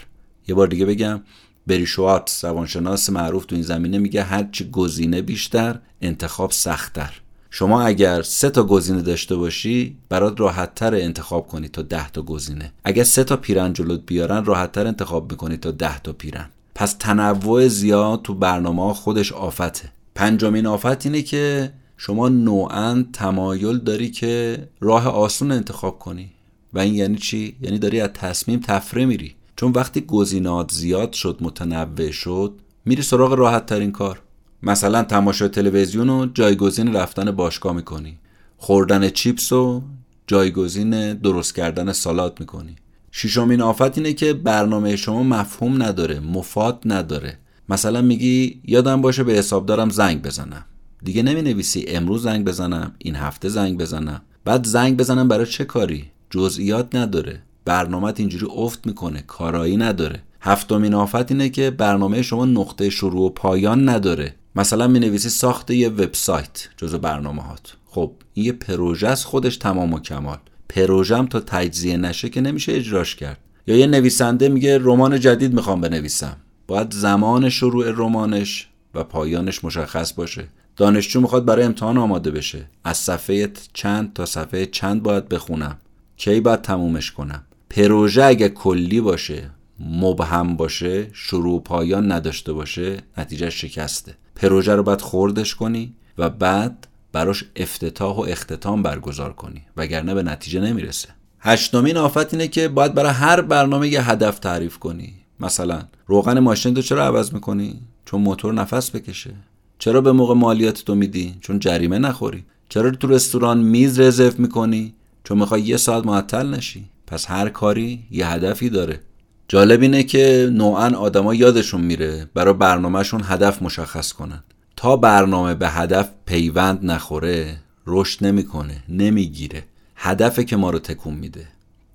یه 0.49 0.55
بار 0.55 0.67
دیگه 0.67 0.87
بگم 0.87 1.21
بری 1.69 1.87
شوارتز 1.87 2.45
روانشناس 2.45 3.11
معروف 3.11 3.47
تو 3.47 3.55
این 3.55 3.65
زمینه 3.65 3.99
میگه 3.99 4.23
هرچی 4.23 4.71
گزینه 4.71 5.23
بیشتر 5.23 5.79
انتخاب 6.03 6.51
سختتر. 6.51 7.21
شما 7.51 7.83
اگر 7.83 8.23
سه 8.23 8.51
تا 8.51 8.63
گزینه 8.65 9.03
داشته 9.03 9.37
باشی 9.37 9.97
برات 10.09 10.41
راحت 10.41 10.75
تر 10.75 10.95
انتخاب 10.95 11.47
کنی 11.47 11.69
تا 11.69 11.83
ده 11.83 12.11
تا 12.11 12.23
گزینه. 12.23 12.73
اگر 12.85 13.05
سه 13.05 13.25
تا 13.25 13.37
پیرن 13.37 13.73
جلوت 13.73 14.01
بیارن 14.07 14.45
راحت 14.45 14.73
تر 14.73 14.87
انتخاب 14.87 15.31
می‌کنی 15.31 15.57
تا 15.57 15.71
ده 15.71 15.99
تا 15.99 16.13
پیرن. 16.13 16.49
پس 16.75 16.93
تنوع 16.93 17.69
زیاد 17.69 18.23
تو 18.23 18.35
برنامه 18.35 18.95
خودش 18.95 19.33
آفته. 19.33 19.93
پنجمین 20.15 20.67
آفت 20.67 21.07
اینه 21.07 21.23
که 21.23 21.73
شما 21.97 22.29
نوعا 22.29 23.05
تمایل 23.13 23.79
داری 23.79 24.11
که 24.11 24.59
راه 24.81 25.09
آسون 25.09 25.53
انتخاب 25.53 25.99
کنی. 25.99 26.31
و 26.73 26.79
این 26.79 26.95
یعنی 26.95 27.17
چی؟ 27.17 27.57
یعنی 27.61 27.79
داری 27.79 28.01
از 28.01 28.11
تصمیم 28.15 28.61
تفره 28.61 29.05
میری. 29.05 29.35
چون 29.59 29.73
وقتی 29.73 30.01
گزینات 30.01 30.73
زیاد 30.73 31.13
شد 31.13 31.39
متنوع 31.41 32.11
شد 32.11 32.55
میری 32.85 33.03
سراغ 33.03 33.33
راحت 33.33 33.67
ترین 33.67 33.93
کار. 33.93 34.23
مثلا 34.63 35.03
تماشای 35.03 35.49
تلویزیون 35.49 36.09
رو 36.09 36.27
جایگزین 36.27 36.93
رفتن 36.93 37.31
باشگاه 37.31 37.73
می‌کنی. 37.73 38.19
خوردن 38.57 39.11
چیپس 39.11 39.53
و 39.53 39.83
جایگزین 40.27 41.15
درست 41.15 41.55
کردن 41.55 41.93
سالات 41.93 42.41
می‌کنی. 42.41 42.77
ششمین 43.13 43.63
آفت 43.63 43.99
اینه 43.99 44.13
که 44.13 44.33
برنامه 44.33 44.97
شما 44.97 45.23
مفهوم 45.23 45.83
نداره 45.83 46.21
مفاد 46.21 46.83
نداره. 46.85 47.39
مثلا 47.69 48.03
میگی 48.03 48.61
یادم 48.65 49.01
باشه 49.01 49.25
به 49.25 49.33
حسابدارم 49.33 49.91
زنگ 49.91 50.23
بزنم. 50.23 50.65
دیگه 51.05 51.23
نمی 51.23 51.43
نویسی 51.43 51.85
امروز 51.89 52.23
زنگ 52.23 52.45
بزنم 52.45 52.95
این 52.99 53.17
هفته 53.17 53.49
زنگ 53.49 53.79
بزنم. 53.79 54.23
بعد 54.45 54.67
زنگ 54.67 54.97
بزنم 54.97 55.29
برای 55.29 55.47
چه 55.47 55.65
کاری؟ 55.65 56.05
جزئیات 56.31 56.95
نداره. 56.95 57.43
برنامه 57.69 58.15
اینجوری 58.17 58.47
افت 58.57 58.87
می‌کنه 58.87 59.25
کارایی 59.27 59.77
نداره. 59.77 60.23
هفتمین 60.41 60.95
آفت 60.95 61.31
اینه 61.33 61.49
که 61.49 61.71
برنامه 61.71 62.23
شما 62.23 62.45
نقطه 62.45 62.91
شروع 62.91 63.27
و 63.27 63.29
پایان 63.29 63.89
نداره. 63.89 64.35
مثلا 64.57 64.87
می 64.87 65.01
نویسی 65.01 65.29
ساخت 65.29 65.71
یه 65.71 65.89
وبسایت 65.89 66.69
جزو 66.77 66.99
برنامه 66.99 67.43
هات 67.43 67.73
خب 67.87 68.13
این 68.35 68.47
یه 68.47 68.53
پروژه 68.53 69.09
از 69.09 69.25
خودش 69.25 69.57
تمام 69.57 69.93
و 69.93 70.01
کمال. 70.01 70.39
پروژم 70.69 71.27
تا 71.27 71.41
تجزیه 71.41 71.97
نشه 71.97 72.29
که 72.29 72.41
نمیشه 72.41 72.73
اجراش 72.73 73.17
کرد. 73.17 73.39
یا 73.67 73.77
یه 73.77 73.87
نویسنده 73.87 74.49
میگه 74.49 74.79
رمان 74.79 75.21
جدید 75.21 75.55
می‌خوام 75.55 75.81
بنویسم. 75.81 76.37
باید 76.67 76.93
زمان 76.93 77.49
شروع 77.49 77.91
رمانش 77.91 78.69
و 78.95 79.05
پایانش 79.05 79.65
مشخص 79.65 80.13
باشه. 80.13 80.45
دانشجو 80.77 81.21
می‌خواد 81.21 81.45
برای 81.45 81.65
امتحان 81.65 81.99
آماده 81.99 82.31
بشه. 82.31 82.71
از 82.85 82.97
صفحه 82.97 83.53
چند 83.73 84.13
تا 84.13 84.27
صفحه 84.27 84.67
چند 84.67 85.03
باید 85.03 85.29
بخونم؟ 85.29 85.77
کی 86.17 86.41
باید 86.41 86.63
تمومش 86.63 87.13
کنم؟ 87.13 87.45
پروژه 87.71 88.25
اگه 88.25 88.49
کلی 88.49 89.01
باشه 89.01 89.51
مبهم 89.81 90.57
باشه 90.57 91.07
شروع 91.13 91.63
پایان 91.63 92.13
نداشته 92.13 92.53
باشه 92.53 92.97
نتیجه 93.19 93.51
شکسته. 93.51 94.15
پروژه 94.37 94.75
رو 94.75 94.83
باید 94.83 95.01
خوردش 95.01 95.55
کنی 95.55 95.95
و 96.19 96.31
بعد 96.31 96.87
براش 97.13 97.45
افتتاح 97.57 98.17
و 98.17 98.21
اختتام 98.21 98.83
برگزار 98.83 99.33
کنی 99.33 99.63
وگرنه 99.77 100.15
به 100.15 100.23
نتیجه 100.23 100.61
نمی‌رسه. 100.61 101.09
هشتمین 101.41 101.97
آفت 101.97 102.35
اینه 102.35 102.49
که 102.49 102.69
باید 102.69 102.95
برای 102.95 103.13
هر 103.13 103.41
برنامه 103.41 103.89
یه 103.89 104.11
هدف 104.11 104.39
تعریف 104.39 104.79
کنی. 104.79 105.15
مثلا 105.41 105.83
روغن 106.07 106.39
ماشین 106.39 106.75
تو 106.75 106.83
چرا 106.83 107.05
عوض 107.05 107.33
می‌کنی؟ 107.33 107.81
چون 108.05 108.21
موتور 108.21 108.55
نفس 108.55 108.91
بکشه. 108.91 109.35
چرا 109.79 110.01
به 110.01 110.13
موقع 110.13 110.35
مالیات 110.35 110.85
تو 110.85 110.95
میدی؟ 110.95 111.35
چون 111.41 111.59
جریمه 111.59 111.99
نخوری. 111.99 112.45
چرا 112.69 112.91
تو 112.91 113.09
رستوران 113.09 113.59
میز 113.59 114.01
رزرو 114.01 114.33
می‌کنی؟ 114.39 114.95
چون 115.25 115.39
می‌خوای 115.39 115.63
یه 115.63 115.77
ساعت 115.77 116.07
معطل 116.07 116.47
نشی؟ 116.55 116.85
پس 117.09 117.31
هر 117.31 117.49
کاری 117.49 118.05
یه 118.11 118.29
هدفی 118.29 118.71
داره. 118.71 119.01
جالب 119.49 119.83
اینه 119.83 120.03
که 120.03 120.51
نوعا 120.53 120.97
آدما 120.97 121.35
یادشون 121.35 121.81
میره 121.81 122.31
برای 122.35 122.55
برنامهشون 122.55 123.21
هدف 123.25 123.63
مشخص 123.63 124.13
کنن. 124.13 124.43
تا 124.77 124.97
برنامه 124.97 125.55
به 125.55 125.69
هدف 125.69 126.11
پیوند 126.27 126.79
نخوره 126.83 127.57
رشد 127.87 128.27
نمی‌کنه 128.27 128.83
نمی‌گیره. 128.89 129.65
هدفه 129.97 130.45
که 130.45 130.57
ما 130.57 130.71
رو 130.71 130.79
تکون 130.79 131.15
میده. 131.15 131.49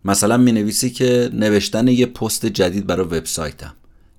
مثلا 0.05 0.37
می 0.37 0.51
نویسی 0.51 0.89
که 0.89 1.29
نوشتن 1.33 1.87
یه 1.87 2.05
پست 2.05 2.45
جدید 2.45 2.87
برای 2.87 3.05
وبسایتم. 3.05 3.73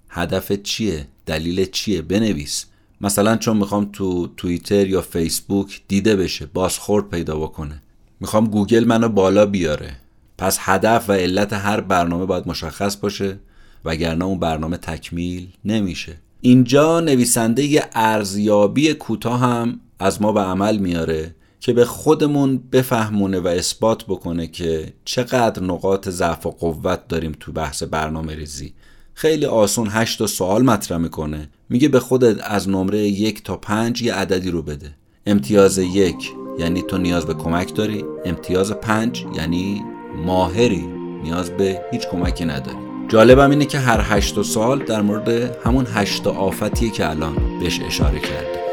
هدف 0.09 0.53
چیه؟ 0.53 1.07
دلیل 1.27 1.65
چیه؟ 1.65 2.03
بنویس. 2.03 2.65
مثلا 3.01 3.37
چون 3.37 3.57
می‌خوام 3.57 3.91
تو 3.93 4.27
توییتر 4.37 4.87
یا 4.87 5.01
فیسبوک 5.01 5.81
دیده 5.89 6.17
بشه 6.17 6.47
بازخورد 6.47 7.09
پیدا 7.09 7.37
بکنه. 7.37 7.83
می‌خوام 8.21 8.47
گوگل 8.47 8.85
منو 8.85 9.09
بالا 9.09 9.47
بیاره. 9.47 9.97
پس 10.39 10.59
هدف 10.61 11.11
و 11.11 11.13
علت 11.13 11.53
هر 11.53 11.81
برنامه 11.81 12.27
باید 12.27 12.49
مشخص 12.49 12.97
باشه 12.97 13.39
وگرنه 13.85 14.25
اون 14.25 14.39
برنامه 14.39 14.77
تکمیل 14.77 15.49
نمیشه. 15.65 16.17
اینجا 16.41 17.01
نویسنده 17.01 17.85
ارزیابی 17.93 18.95
کوتاه 18.95 19.41
هم 19.41 19.81
از 19.99 20.23
ما 20.23 20.33
به 20.33 20.41
عمل 20.41 20.77
میاره 20.77 21.35
که 21.61 21.73
به 21.73 21.85
خودمون 21.85 22.63
بفهمونه 22.73 23.41
و 23.41 23.47
اثبات 23.47 24.05
بکنه 24.05 24.47
که 24.47 24.93
چقدر 25.05 25.63
نقاط 25.63 26.09
ضعف 26.09 26.47
و 26.47 26.51
قوت 26.51 27.09
داریم 27.09 27.33
تو 27.41 27.53
بحث 27.53 27.83
برنامه 27.83 28.35
ریزی. 28.35 28.75
خیلی 29.15 29.47
آسون 29.47 29.89
هشت 29.91 30.27
سوال 30.27 30.63
مطرح 30.63 30.99
می‌کنه. 30.99 31.49
میگه 31.69 31.89
به 31.89 32.01
خودت 32.01 32.41
از 32.45 32.69
نمره 32.69 32.99
یک 32.99 33.45
تا 33.45 33.57
پنج 33.57 34.03
یه 34.03 34.15
عددی 34.15 34.51
رو 34.51 34.63
بده. 34.63 34.95
امتیاز 35.27 35.79
یک 35.79 36.33
یعنی 36.59 36.83
تو 36.83 36.99
نیاز 36.99 37.27
به 37.27 37.35
کمک 37.35 37.75
داری. 37.75 38.05
امتیاز 38.25 38.73
پنج 38.73 39.25
یعنی 39.37 39.83
ماهری 40.17 40.89
نیاز 41.23 41.51
به 41.51 41.81
هیچ 41.93 42.09
کمکی 42.09 42.45
نداری 42.45 42.77
جالبم 43.09 43.51
اینه 43.51 43.65
که 43.65 43.79
هر 43.79 44.01
هشت 44.05 44.43
سال 44.43 44.79
در 44.79 45.03
مورد 45.03 45.29
همون 45.65 45.87
هشت 45.95 46.27
آفتیه 46.27 46.91
که 46.91 47.11
الان 47.11 47.59
بهش 47.61 47.81
اشاره 47.81 48.19
کرده. 48.19 48.64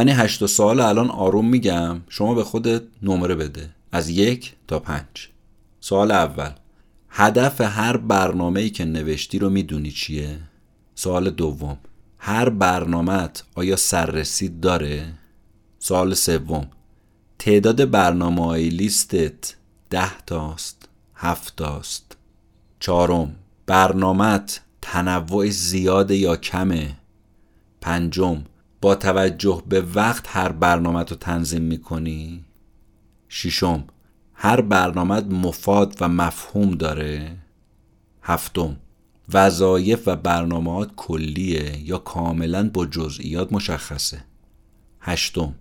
من 0.00 0.08
این 0.08 0.18
هشت 0.18 0.46
سوال 0.46 0.80
الان 0.80 1.10
آروم 1.10 1.48
میگم. 1.48 2.00
شما 2.08 2.34
به 2.34 2.44
خودت 2.44 2.82
نمره 3.02 3.34
بده. 3.34 3.70
از 3.92 4.08
یک 4.08 4.54
تا 4.68 4.78
پنج. 4.78 5.28
سوال 5.80 6.10
اول. 6.10 6.50
هدف 7.08 7.60
هر 7.60 7.96
برنامه 7.96 8.60
ای 8.60 8.70
که 8.70 8.84
نوشتی 8.84 9.38
رو 9.38 9.50
می‌دونی 9.50 9.90
چیه؟ 9.90 10.38
سوال 10.94 11.30
دوم. 11.30 11.78
هر 12.18 12.48
برنامهت 12.48 13.44
آیا 13.54 13.76
سررسید 13.76 14.60
داره؟ 14.60 15.12
سوال 15.78 16.14
سوم. 16.14 16.68
تعداد 17.38 17.90
برنامه 17.90 18.44
های 18.44 18.68
لیستت 18.68 19.54
ده 19.90 20.18
تاست 20.26 20.88
هفت 21.14 21.56
تاست. 21.56 22.16
چهارم. 22.78 23.34
برنامت 23.66 24.60
تنوع 24.82 25.48
زیاده 25.48 26.16
یا 26.16 26.36
کمه؟ 26.36 26.96
پنجم. 27.80 28.42
با 28.80 28.94
توجه 28.94 29.62
به 29.68 29.80
وقت 29.80 30.24
هر 30.28 30.52
برنامه 30.52 30.98
رو 30.98 31.16
تنظیم 31.16 31.62
می‌کنی؟ 31.62 32.44
ششم 33.28 33.84
هر 34.34 34.60
برنامه 34.60 35.20
مفاد 35.20 35.96
و 36.00 36.08
مفهوم 36.08 36.70
داره؟ 36.70 37.36
هفتم 38.22 38.76
وظایف 39.32 40.02
و 40.06 40.16
برنامهات 40.16 40.90
کلیه 40.96 41.88
یا 41.88 41.98
کاملا 41.98 42.70
با 42.70 42.86
جزئیات 42.86 43.52
مشخصه؟ 43.52 44.24
هشتم 45.00 45.54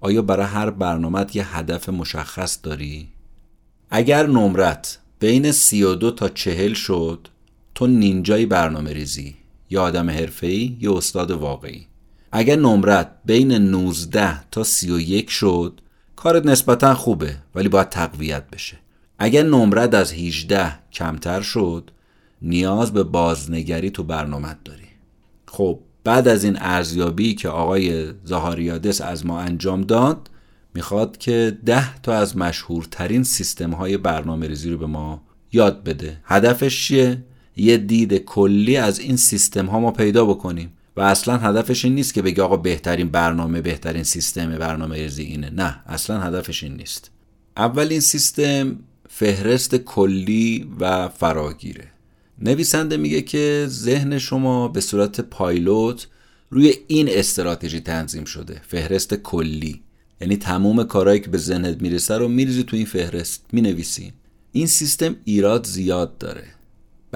آیا 0.00 0.22
برای 0.22 0.46
هر 0.46 0.70
برنامه 0.70 1.26
یه 1.34 1.56
هدف 1.56 1.88
مشخص 1.88 2.58
داری؟ 2.62 3.08
اگر 3.90 4.26
نمرت 4.26 4.98
بین 5.20 5.52
سی 5.52 5.82
و 5.82 5.94
دو 5.94 6.10
تا 6.10 6.28
چهل 6.28 6.72
شد 6.72 7.28
تو 7.74 7.86
نینجای 7.86 8.46
برنامه 8.46 8.92
ریزی 8.92 9.36
یا 9.70 9.82
آدم 9.82 10.10
حرفه‌ای 10.10 10.76
یا 10.80 10.96
استاد 10.96 11.30
واقعی. 11.30 11.86
اگر 12.38 12.56
نمرت 12.56 13.10
بین 13.24 13.52
19 13.52 14.48
تا 14.50 14.64
31 14.64 15.30
شد 15.30 15.80
کارت 16.16 16.46
نسبتا 16.46 16.94
خوبه 16.94 17.36
ولی 17.54 17.68
باید 17.68 17.88
تقویت 17.88 18.50
بشه. 18.50 18.76
اگر 19.18 19.42
نمرت 19.42 19.94
از 19.94 20.12
18 20.12 20.78
کمتر 20.92 21.40
شد 21.40 21.90
نیاز 22.42 22.92
به 22.92 23.02
بازنگری 23.02 23.90
تو 23.90 24.02
برنامه 24.02 24.56
داری. 24.64 24.88
خب 25.46 25.78
بعد 26.04 26.28
از 26.28 26.44
این 26.44 26.56
ارزیابی 26.60 27.34
که 27.34 27.48
آقای 27.48 28.12
زهاریادس 28.24 29.00
از 29.00 29.26
ما 29.26 29.40
انجام 29.40 29.80
داد 29.80 30.30
می‌خواد 30.74 31.16
که 31.16 31.58
ده 31.66 32.00
تا 32.00 32.14
از 32.14 32.36
مشهورترین 32.36 33.22
سیستم 33.22 33.70
های 33.70 33.96
برنامه 33.96 34.48
ریزی 34.48 34.70
رو 34.70 34.78
به 34.78 34.86
ما 34.86 35.22
یاد 35.52 35.84
بده. 35.84 36.20
هدفش 36.24 36.86
چیه؟ 36.86 37.24
یه 37.56 37.76
دید 37.76 38.14
کلی 38.14 38.76
از 38.76 38.98
این 38.98 39.16
سیستم 39.16 39.66
ها 39.66 39.80
ما 39.80 39.90
پیدا 39.90 40.24
بکنیم. 40.24 40.72
و 40.96 41.00
اصلا 41.00 41.36
هدفش 41.36 41.84
این 41.84 41.94
نیست 41.94 42.14
که 42.14 42.22
بگه 42.22 42.42
آقا 42.42 42.56
بهترین 42.56 43.08
برنامه 43.08 43.60
بهترین 43.60 44.02
سیستم 44.02 44.58
برنامه 44.58 44.96
ریزی 44.96 45.22
اینه. 45.22 45.50
نه 45.50 45.82
اصلا 45.86 46.20
هدفش 46.20 46.62
این 46.62 46.76
نیست. 46.76 47.10
اولین 47.56 48.00
سیستم 48.00 48.78
فهرست 49.08 49.76
کلی 49.76 50.70
و 50.80 51.08
فراگیره. 51.08 51.88
نویسنده 52.38 52.96
میگه 52.96 53.22
که 53.22 53.66
ذهن 53.68 54.18
شما 54.18 54.68
به 54.68 54.80
صورت 54.80 55.20
پایلوت 55.20 56.06
روی 56.50 56.74
این 56.86 57.08
استراتژی 57.10 57.80
تنظیم 57.80 58.24
شده. 58.24 58.60
فهرست 58.68 59.14
کلی. 59.14 59.82
یعنی 60.20 60.36
تمام 60.36 60.84
کارهایی 60.84 61.20
که 61.20 61.30
به 61.30 61.38
ذهنت 61.38 61.82
می‌رسه 61.82 62.18
رو 62.18 62.28
میریزی 62.28 62.62
تو 62.62 62.76
این 62.76 62.86
فهرست. 62.86 63.44
می‌نویسی 63.52 64.12
این 64.52 64.66
سیستم 64.66 65.16
ایراد 65.24 65.66
زیاد 65.66 66.18
داره. 66.18 66.44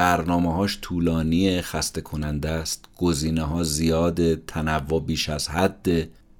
برنامه 0.00 0.54
هاش 0.54 0.78
طولانی 0.82 1.62
خسته 1.62 2.00
کننده 2.00 2.48
است. 2.48 2.84
گزینه 2.96 3.42
ها 3.42 3.62
زیاد 3.62 4.34
تنوع 4.34 5.00
بیش 5.00 5.28
از 5.28 5.48
حد. 5.48 5.88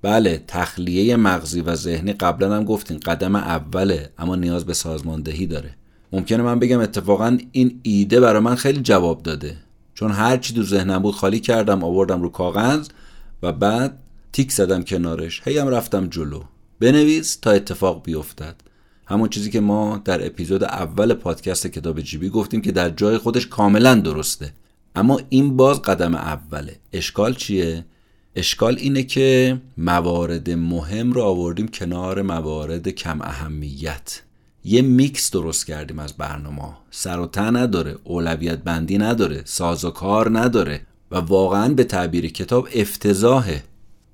بله 0.03 0.45
تخلیه 0.49 1.17
مغزی 1.17 1.61
و 1.61 1.75
ذهنی 1.75 2.13
قبلا 2.13 2.57
هم 2.57 2.65
گفتین 2.65 2.99
قدم 2.99 3.37
اوله 3.37 4.11
اما 4.19 4.37
نیاز 4.37 4.67
به 4.67 4.75
سازماندهی 4.75 5.47
داره. 5.47 5.75
ممکنه 6.13 6.43
من 6.43 6.59
بگم 6.59 6.81
اتفاقا 6.81 7.39
این 7.53 7.81
ایده 7.83 8.21
برای 8.21 8.43
من 8.43 8.55
خیلی 8.55 8.81
جواب 8.81 9.23
داده. 9.23 9.57
چون 9.95 10.11
هر 10.11 10.37
چی 10.37 10.55
تو 10.55 10.63
ذهنم 10.63 10.99
بود 10.99 11.15
خالی 11.15 11.41
کردم 11.41 11.85
آوردم 11.85 12.23
رو 12.23 12.29
کاغذ 12.29 12.89
و 13.43 13.53
بعد 13.53 13.99
تیک 14.33 14.53
زدم 14.53 14.83
کنارش. 14.83 15.43
هی 15.45 15.59
هم 15.59 15.69
رفتم 15.69 16.07
جلو. 16.07 16.43
بنویس 16.81 17.37
تا 17.37 17.51
اتفاق 17.51 18.03
بیفتد. 18.03 18.70
همون 19.11 19.29
چیزی 19.29 19.51
که 19.51 19.61
ما 19.61 20.03
در 20.05 20.27
اپیزود 20.27 20.65
اول 20.65 21.15
پادکست 21.15 21.67
کتاب 21.67 22.01
جیبی 22.01 22.29
گفتیم 22.29 22.61
که 22.63 22.73
در 22.73 22.91
جای 22.91 23.19
خودش 23.19 23.47
کاملا 23.47 23.95
درسته. 23.95 24.53
اما 24.95 25.21
این 25.29 25.57
باز 25.57 25.83
قدم 25.83 26.15
اوله. 26.15 26.77
اشکال 26.93 27.35
چیه؟ 27.35 27.85
اشکال 28.37 28.77
اینه 28.79 29.03
که 29.03 29.61
موارد 29.79 30.51
مهم 30.51 31.13
رو 31.13 31.23
آوردیم 31.23 31.69
کنار 31.69 32.23
موارد 32.23 32.89
کم 32.89 33.21
اهمیت. 33.23 34.23
یه 34.65 34.83
میکس 34.83 35.31
درست 35.31 35.67
کردیم 35.67 35.99
از 35.99 36.13
برنامه 36.13 36.63
سر 36.91 37.19
و 37.19 37.27
ته 37.27 37.51
نداره 37.51 37.97
اولویت 38.05 38.59
بندی 38.59 38.99
نداره 38.99 39.43
ساز 39.45 39.85
و 39.85 39.91
کار 39.91 40.39
نداره 40.39 40.81
و 41.11 41.17
واقعا 41.17 41.75
به 41.75 41.85
تعبیر 41.85 42.29
کتاب 42.29 42.69
افتضاحه. 42.75 43.63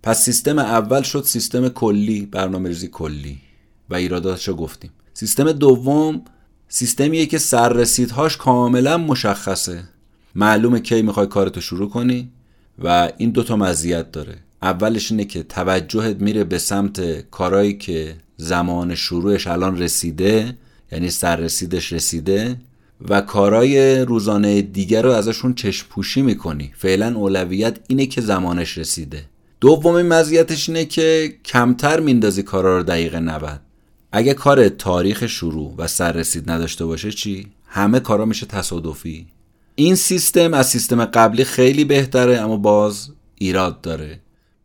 پس 0.02 0.24
سیستم 0.24 0.58
اول 0.58 1.02
شد 1.02 1.22
سیستم 1.24 1.68
کلی 1.68 2.26
برنامه 2.26 2.68
ریزی 2.68 2.88
کلی. 2.88 3.45
و 3.90 3.94
ایراداتش 3.94 4.48
رو 4.48 4.54
گفتیم. 4.54 4.90
سیستم 5.14 5.52
دوم 5.52 6.22
سیستمیه 6.68 7.26
که 7.26 7.38
سررسیدهاش 7.38 8.36
کاملا 8.36 8.98
مشخصه. 8.98 9.84
معلومه 10.34 10.80
کی 10.80 11.02
می‌خوای 11.02 11.26
کارتو 11.26 11.60
شروع 11.60 11.90
کنی 11.90 12.30
و 12.84 13.12
این 13.16 13.30
دوتا 13.30 13.56
مزیت 13.56 14.12
داره. 14.12 14.34
اولش 14.62 15.10
اینه 15.10 15.24
که 15.24 15.42
توجهت 15.42 16.16
میره 16.16 16.44
به 16.44 16.58
سمت 16.58 17.30
کارایی 17.30 17.74
که 17.74 18.16
زمان 18.36 18.94
شروعش 18.94 19.46
الان 19.46 19.78
رسیده 19.78 20.56
یعنی 20.92 21.10
سررسیدش 21.10 21.92
رسیده 21.92 22.56
و 23.08 23.20
کارای 23.20 24.00
روزانه 24.00 24.62
دیگر 24.62 25.02
رو 25.02 25.10
ازشون 25.10 25.54
چشم 25.54 25.86
پوشی 25.88 26.22
می‌کنی. 26.22 26.72
فعلا 26.76 27.16
اولویت 27.16 27.78
اینه 27.88 28.06
که 28.06 28.20
زمانش 28.20 28.78
رسیده. 28.78 29.24
دومین 29.60 30.06
مزیتش 30.06 30.68
اینه 30.68 30.84
که 30.84 31.34
کمتر 31.44 32.00
میندازی 32.00 32.42
کارا 32.42 32.76
رو 32.76 32.82
دقیقه 32.82 33.20
90 33.20 33.60
اگه 34.12 34.34
کار 34.34 34.68
تاریخ 34.68 35.26
شروع 35.26 35.74
و 35.78 35.86
سررسید 35.86 36.50
نداشته 36.50 36.84
باشه 36.84 37.12
چی؟ 37.12 37.46
همه 37.66 38.00
کارا 38.00 38.24
میشه 38.24 38.46
تصادفی. 38.46 39.26
این 39.74 39.94
سیستم 39.94 40.54
از 40.54 40.68
سیستم 40.68 41.04
قبلی 41.04 41.44
خیلی 41.44 41.84
بهتره 41.84 42.40
اما 42.40 42.56
باز 42.56 43.10
ایراد 43.34 43.80
داره. 43.80 44.20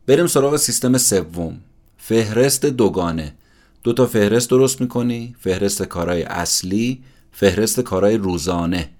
بریم 0.06 0.26
سراغ 0.26 0.56
سیستم 0.56 0.98
سوم. 0.98 1.60
فهرست 1.98 2.66
دوگانه. 2.66 3.34
دو 3.82 3.92
تا 3.92 4.06
فهرست 4.06 4.50
درست 4.50 4.80
می‌کنی؟ 4.80 5.34
فهرست 5.40 5.82
کارهای 5.82 6.22
اصلی 6.22 7.02
فهرست 7.32 7.80
کارهای 7.80 8.16
روزانه. 8.16 8.90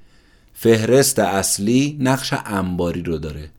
فهرست 0.54 1.18
اصلی 1.18 1.96
نقش 2.00 2.34
انباری 2.46 3.02
رو 3.02 3.18
داره. 3.18 3.50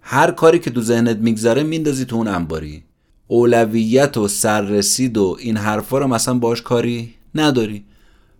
هر 0.00 0.30
کاری 0.30 0.58
که 0.58 0.70
تو 0.70 0.82
ذهنت 0.82 1.16
میگذره 1.16 1.62
میندازی 1.62 2.04
تو 2.04 2.16
اون 2.16 2.28
انباری. 2.28 2.84
اولویت 3.28 4.16
و 4.16 4.28
سررسید 4.28 5.18
و 5.18 5.36
این 5.40 5.56
حرفا 5.56 5.98
رو 5.98 6.06
مثلا 6.06 6.34
باش 6.34 6.62
کاری 6.62 7.14
نداری. 7.34 7.84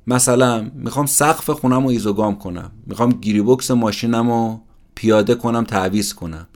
مثلا 0.06 0.70
می‌خوام 0.74 1.06
سقف 1.06 1.50
خونم 1.50 1.82
رو 1.82 1.88
ایزوگام 1.88 2.38
کنم. 2.38 2.70
می‌خوام 2.86 3.12
گیری 3.12 3.42
بکس 3.42 3.70
ماشینم 3.70 4.30
رو 4.30 4.60
پیاده 4.94 5.34
کنم 5.34 5.64
تعویز 5.64 6.14
کنم. 6.14 6.46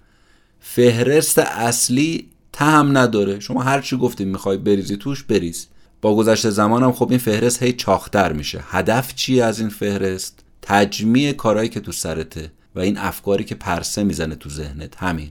فهرست 0.61 1.39
اصلی 1.39 2.29
تهم 2.53 2.99
نداره. 2.99 3.41
شما 3.41 3.63
هر 3.63 3.81
چی 3.81 3.97
گفتیم 3.97 4.29
می‌خوای 4.29 4.57
بریزی 4.57 4.97
توش 4.97 5.23
بریز. 5.23 5.67
با 6.03 6.17
گذشت 6.17 6.51
زمانم 6.51 6.93
خب 6.93 7.11
این 7.11 7.19
فهرست 7.19 7.63
هی 7.63 7.73
چاختر 7.73 8.33
میشه. 8.33 8.65
هدف 8.69 9.15
چی 9.15 9.41
از 9.41 9.61
این 9.61 9.69
فهرست؟ 9.69 10.45
تجمیع 10.63 11.33
کارهایی 11.33 11.69
که 11.69 11.81
تو 11.81 11.93
سرته 11.93 12.53
و 12.75 12.81
این 12.81 12.99
افکاری 12.99 13.45
که 13.45 13.55
پرسه 13.55 14.05
می‌زنه 14.05 14.35
تو 14.35 14.49
ذهنت. 14.51 14.97
همین. 14.97 15.31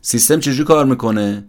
سیستم 0.00 0.40
چجوری 0.40 0.64
کار 0.64 0.84
می‌کنه؟ 0.84 1.44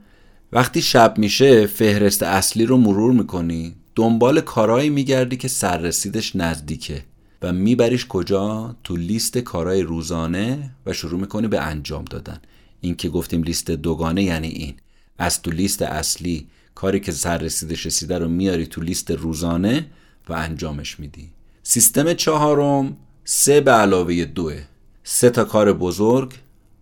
وقتی 0.55 0.81
شب 0.81 1.17
میشه 1.17 1.67
فهرست 1.67 2.23
اصلی 2.23 2.65
رو 2.65 2.77
مرور 2.77 3.13
می‌کنی. 3.13 3.75
دنبال 3.95 4.41
کارهایی 4.41 4.89
میگردی 4.89 5.37
که 5.37 5.47
سررسیدش 5.47 6.35
نزدیکه. 6.35 7.03
و 7.41 7.53
میبریش 7.53 8.05
کجا؟ 8.05 8.75
تو 8.83 8.95
لیست 8.95 9.37
کارهای 9.37 9.81
روزانه 9.81 10.71
و 10.85 10.93
شروع 10.93 11.19
می‌کنی 11.19 11.47
به 11.47 11.61
انجام 11.61 12.05
دادن. 12.05 12.39
این 12.81 12.95
که 12.95 13.09
گفتیم 13.09 13.43
لیست 13.43 13.71
دوگانه 13.71 14.23
یعنی 14.23 14.47
این. 14.47 14.73
از 15.17 15.41
تو 15.41 15.51
لیست 15.51 15.81
اصلی 15.81 16.47
کاری 16.75 16.99
که 16.99 17.11
سررسیدش 17.11 17.85
رسیده 17.85 18.17
رو 18.17 18.27
میاری 18.27 18.65
تو 18.65 18.81
لیست 18.81 19.11
روزانه 19.11 19.85
و 20.29 20.33
انجامش 20.33 20.99
میدی. 20.99 21.29
سیستم 21.63 22.13
چهارم 22.13 22.97
سه 23.23 23.61
به 23.61 23.71
علاوه 23.71 24.25
دوه. 24.25 24.61
سه 25.03 25.29
تا 25.29 25.43
کار 25.43 25.73
بزرگ 25.73 26.33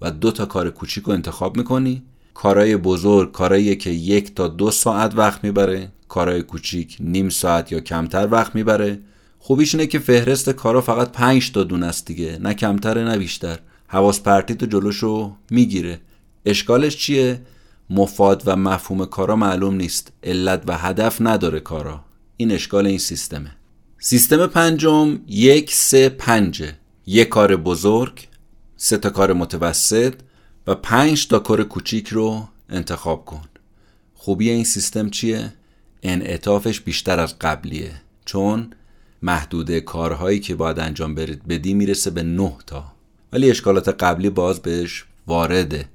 و 0.02 0.12
دو 0.12 0.32
تا 0.32 0.46
کار 0.46 0.70
کوچیک 0.70 1.04
رو 1.04 1.14
انتخاب 1.14 1.58
می‌کنی. 1.58 2.04
کارهای 2.34 2.78
بزرگ 2.78 3.32
کارهایی 3.32 3.76
که 3.76 3.90
یک 3.90 4.36
تا 4.36 4.48
دو 4.48 4.72
ساعت 4.72 5.16
وقت 5.16 5.44
می‌بره 5.44 5.92
کارهای 6.08 6.42
کوچیک 6.42 6.98
نیم 7.00 7.30
ساعت 7.30 7.72
یا 7.72 7.80
کمتر 7.80 8.28
وقت 8.32 8.56
می‌بره. 8.56 9.00
خوبیش 9.40 9.76
اینه 9.76 9.88
که 9.88 10.00
فهرست 10.00 10.50
کارا 10.50 10.82
فقط 10.82 11.12
پنج 11.12 11.52
تا 11.52 11.64
دون 11.64 11.84
است 11.84 12.06
دیگه 12.06 12.38
نه 12.42 12.54
کمتره 12.54 13.04
نه 13.04 13.18
بیشتر. 13.18 13.60
حواس 13.88 14.22
پرتی 14.22 14.56
تو 14.56 14.66
جلوشو 14.66 15.36
می‌گیره. 15.50 16.00
اشکالش 16.46 16.98
چیه؟ 16.98 17.42
مفاد 17.90 18.44
و 18.46 18.56
مفهوم 18.56 19.06
کارا 19.06 19.36
معلوم 19.36 19.76
نیست. 19.76 20.12
علت 20.24 20.64
و 20.68 20.78
هدف 20.78 21.18
نداره 21.22 21.60
کارا. 21.60 22.06
این 22.38 22.52
اشکال 22.52 22.88
این 22.88 22.98
سیستمه. 22.98 23.52
سیستم 24.00 24.48
پنجم 24.48 25.20
یک 25.28 25.74
سه 25.74 26.10
پنجه. 26.10 26.74
یک 27.08 27.30
کار 27.30 27.56
بزرگ 27.56 28.28
سه 28.78 28.98
تا 28.98 29.10
کار 29.10 29.34
متوسط 29.34 30.14
و 30.68 30.76
پنج 30.76 31.28
تا 31.28 31.40
کار 31.40 31.64
کوچیک 31.64 32.08
رو 32.08 32.48
انتخاب 32.70 33.26
کن. 33.26 33.42
خوبی 34.14 34.50
این 34.50 34.64
سیستم 34.64 35.10
چیه؟ 35.10 35.54
انعطافش 36.04 36.80
بیشتر 36.80 37.20
از 37.20 37.40
قبلیه. 37.40 37.92
چون 38.26 38.74
محدوده 39.22 39.82
کارهایی 39.82 40.40
که 40.40 40.56
باید 40.56 40.80
انجام 40.80 41.16
بدی 41.16 41.74
می‌رسه 41.74 42.12
به 42.12 42.24
نه 42.24 42.58
تا. 42.68 42.92
ولی 43.34 43.50
اشکالات 43.50 43.90
قبلی 43.90 44.30
باز 44.30 44.60
بهش 44.60 45.06
وارده. 45.28 45.86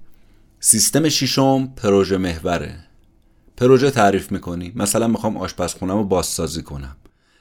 سیستم 0.60 1.08
ششم 1.08 1.66
پروژه 1.76 2.16
محوره. 2.16 2.78
پروژه 3.56 3.90
تعریف 3.90 4.32
می‌کنی. 4.32 4.72
مثلا 4.74 5.08
می‌خوام 5.08 5.36
آشپزخونم 5.36 5.96
رو 5.96 6.04
بازسازی 6.04 6.62
کنم. 6.62 6.96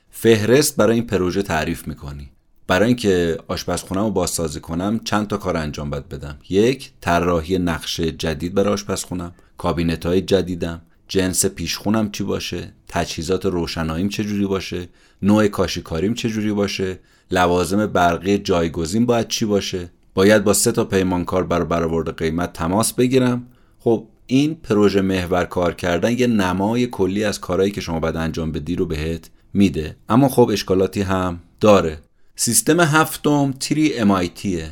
فهرست 0.10 0.76
برای 0.76 0.96
این 0.96 1.08
پروژه 1.08 1.42
تعریف 1.42 1.88
می‌کنی. 1.88 2.32
برای 2.68 2.88
اینکه 2.88 3.38
آشپزخونم 3.48 4.04
رو 4.04 4.12
بازسازی 4.12 4.60
کنم 4.60 5.00
چند 5.04 5.28
تا 5.28 5.38
کار 5.38 5.58
انجام 5.58 5.90
باید 5.90 6.10
بدم. 6.10 6.38
یک 6.50 6.92
طراحی 7.02 7.58
نقشه 7.58 8.12
جدید 8.12 8.54
برای 8.54 8.74
آشپزخونم 8.74 9.32
کابینت 9.58 10.06
های 10.06 10.22
جدیدم 10.22 10.82
جنس 11.08 11.46
پیشخونم 11.46 12.12
چی 12.12 12.24
باشه 12.24 12.74
تجهیزات 12.88 13.46
روشناییم 13.46 14.10
چه 14.10 14.24
جوری 14.24 14.46
باشه 14.46 14.90
نوع 15.22 15.48
کاشیکاریم 15.48 16.14
جوری 16.14 16.54
باشه 16.54 17.00
لوازم 17.32 17.88
برقی 17.88 18.38
جایگزین 18.38 19.06
باید 19.06 19.28
چی 19.28 19.46
باشه. 19.46 19.90
باید 20.14 20.44
با 20.44 20.54
سه 20.54 20.72
تا 20.72 20.84
پیمانکار 20.84 21.44
برای 21.44 21.66
برآورد 21.66 22.18
قیمت 22.18 22.54
تماس 22.54 22.94
بگیرم. 22.94 23.48
خب 23.80 24.08
این 24.26 24.56
پروژه 24.56 25.02
محور 25.02 25.46
کار 25.46 25.74
کردن 25.74 26.18
یه 26.18 26.28
نمای 26.28 26.88
کلی 26.88 27.24
از 27.24 27.40
کارهایی 27.40 27.72
که 27.72 27.82
شما 27.82 28.00
باید 28.00 28.16
انجام 28.16 28.52
بدی 28.52 28.76
رو 28.76 28.86
بهت 28.86 29.30
میده. 29.54 29.96
اما 30.10 30.30
خب 30.30 30.50
اشکالاتی 30.54 31.02
هم 31.02 31.40
داره. 31.60 31.98
سیستم 32.40 32.80
هفتم 32.80 33.52
تری 33.60 33.98
امایتیه 33.98 34.72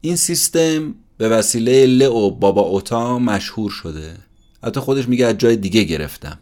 این 0.00 0.16
سیستم 0.16 0.94
به 1.18 1.28
وسیله 1.28 1.86
لئو 1.86 2.30
بابا 2.30 2.62
اوتا 2.62 3.18
مشهور 3.18 3.70
شده. 3.70 4.16
حتی 4.64 4.80
خودش 4.80 5.08
میگه 5.08 5.26
از 5.26 5.38
جای 5.38 5.56
دیگه 5.56 5.82
گرفتم. 5.82 6.38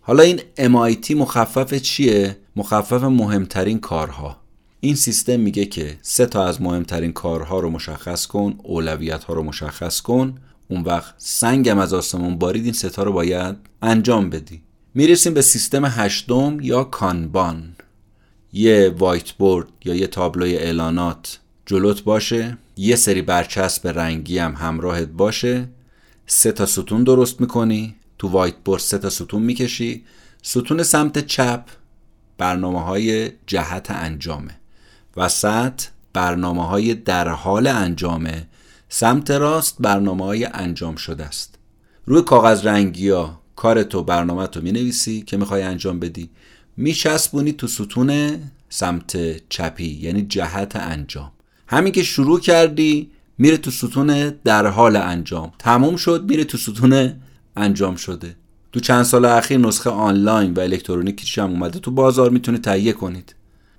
حالا 0.00 0.22
این 0.22 0.40
MIT 0.58 1.10
مخفف 1.10 1.74
چیه؟ 1.74 2.36
مخفف 2.56 3.02
مهمترین 3.02 3.78
کارها. 3.78 4.36
این 4.80 4.94
سیستم 4.94 5.40
میگه 5.40 5.64
که 5.64 5.98
سه 6.02 6.26
تا 6.26 6.46
از 6.46 6.62
مهمترین 6.62 7.12
کارها 7.12 7.60
رو 7.60 7.70
مشخص 7.70 8.26
کن 8.26 8.58
اولویت 8.62 9.24
ها 9.24 9.34
رو 9.34 9.42
مشخص 9.42 10.00
کن. 10.00 10.38
اون 10.68 10.80
وقت 10.80 11.14
سنگم 11.18 11.78
از 11.78 11.94
آسمون 11.94 12.38
بارید 12.38 12.64
این 12.64 12.72
سه 12.72 12.92
تا 12.92 13.02
رو 13.02 13.12
باید 13.12 13.56
انجام 13.82 14.30
بدی. 14.30 14.62
می‌رسیم 14.94 15.34
به 15.34 15.42
سیستم 15.42 15.84
هشتم 15.84 16.58
یا 16.60 16.84
Kanban. 16.84 17.71
یه 18.52 18.94
whiteboard 18.98 19.68
یا 19.84 19.94
یه 19.94 20.06
تابلوی 20.06 20.56
اعلانات 20.56 21.38
جلوت 21.66 22.04
باشه 22.04 22.58
یه 22.76 22.96
سری 22.96 23.22
برچسب 23.22 23.88
رنگی 23.88 24.38
هم 24.38 24.54
همراهت 24.54 25.08
باشه 25.08 25.68
سه 26.26 26.52
تا 26.52 26.66
ستون 26.66 27.04
درست 27.04 27.40
می‌کنی 27.40 27.94
تو 28.18 28.28
whiteboard 28.28 28.80
سه 28.80 28.98
تا 28.98 29.10
ستون 29.10 29.42
می‌کشی 29.42 30.04
ستون 30.42 30.82
سمت 30.82 31.26
چپ 31.26 31.64
برنامه 32.38 32.82
های 32.82 33.30
جهت 33.46 33.90
انجامه 33.90 34.58
وسط 35.16 35.82
برنامه 36.12 36.66
های 36.66 36.94
در 36.94 37.28
حال 37.28 37.66
انجامه 37.66 38.48
سمت 38.88 39.30
راست 39.30 39.76
برنامه 39.80 40.24
های 40.24 40.44
انجام 40.44 40.96
شده 40.96 41.24
است. 41.24 41.58
روی 42.06 42.22
کاغذ 42.22 42.66
رنگی 42.66 43.08
ها 43.08 43.40
کار 43.56 43.82
تو 43.82 44.02
برنامه 44.02 44.46
تو 44.46 44.60
می 44.60 44.72
نویسی 44.72 45.22
که 45.22 45.36
می‌خوای 45.36 45.62
انجام 45.62 46.00
بدی. 46.00 46.30
میچسبونی 46.76 47.52
تو 47.52 47.66
ستون 47.66 48.38
سمت 48.68 49.36
چپی 49.48 49.86
یعنی 49.86 50.22
جهت 50.22 50.76
انجام. 50.76 51.32
همین 51.66 51.92
که 51.92 52.02
شروع 52.02 52.40
کردی 52.40 53.10
میره 53.38 53.56
تو 53.56 53.70
ستون 53.70 54.30
در 54.44 54.66
حال 54.66 54.96
انجام. 54.96 55.52
تموم 55.58 55.96
شد 55.96 56.24
میره 56.28 56.44
تو 56.44 56.58
ستون 56.58 57.12
انجام 57.56 57.96
شده. 57.96 58.36
تو 58.72 58.80
چند 58.80 59.02
سال 59.02 59.24
اخیر 59.24 59.58
نسخه 59.58 59.90
آنلاین 59.90 60.54
و 60.54 60.60
الکترونیکی 60.60 61.40
هم 61.40 61.50
اومده. 61.50 61.78
تو 61.78 61.90
بازار 61.90 62.30
می‌تونید 62.30 62.62
تهیه 62.62 62.92
کنید. 62.92 63.34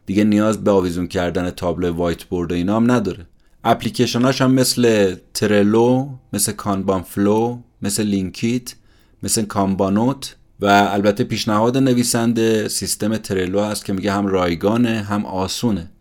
دیگه 0.05 0.23
نیاز 0.23 0.63
به 0.63 0.71
آویزون 0.71 1.07
کردن 1.07 1.49
تابلو 1.49 1.93
whiteboard 1.93 2.51
و 2.51 2.55
اینا 2.55 2.75
هم 2.75 2.91
نداره. 2.91 3.27
اپلیکیشناش 3.63 4.41
هم 4.41 4.53
مثل 4.53 5.15
Trello 5.33 6.09
مثل 6.33 6.51
KanbanFlow 6.51 7.59
مثل 7.81 8.03
LeanKit 8.03 8.75
مثل 9.23 9.45
Kanbanote 9.45 10.35
و 10.63 10.67
البته 10.67 11.23
پیشنهاد 11.23 11.77
نویسنده 11.77 12.67
سیستم 12.67 13.17
Trello 13.17 13.61
هست 13.61 13.85
که 13.85 13.93
میگه 13.93 14.11
هم 14.11 14.27
رایگانه 14.27 15.01
هم 15.01 15.25
آسونه. 15.25 15.91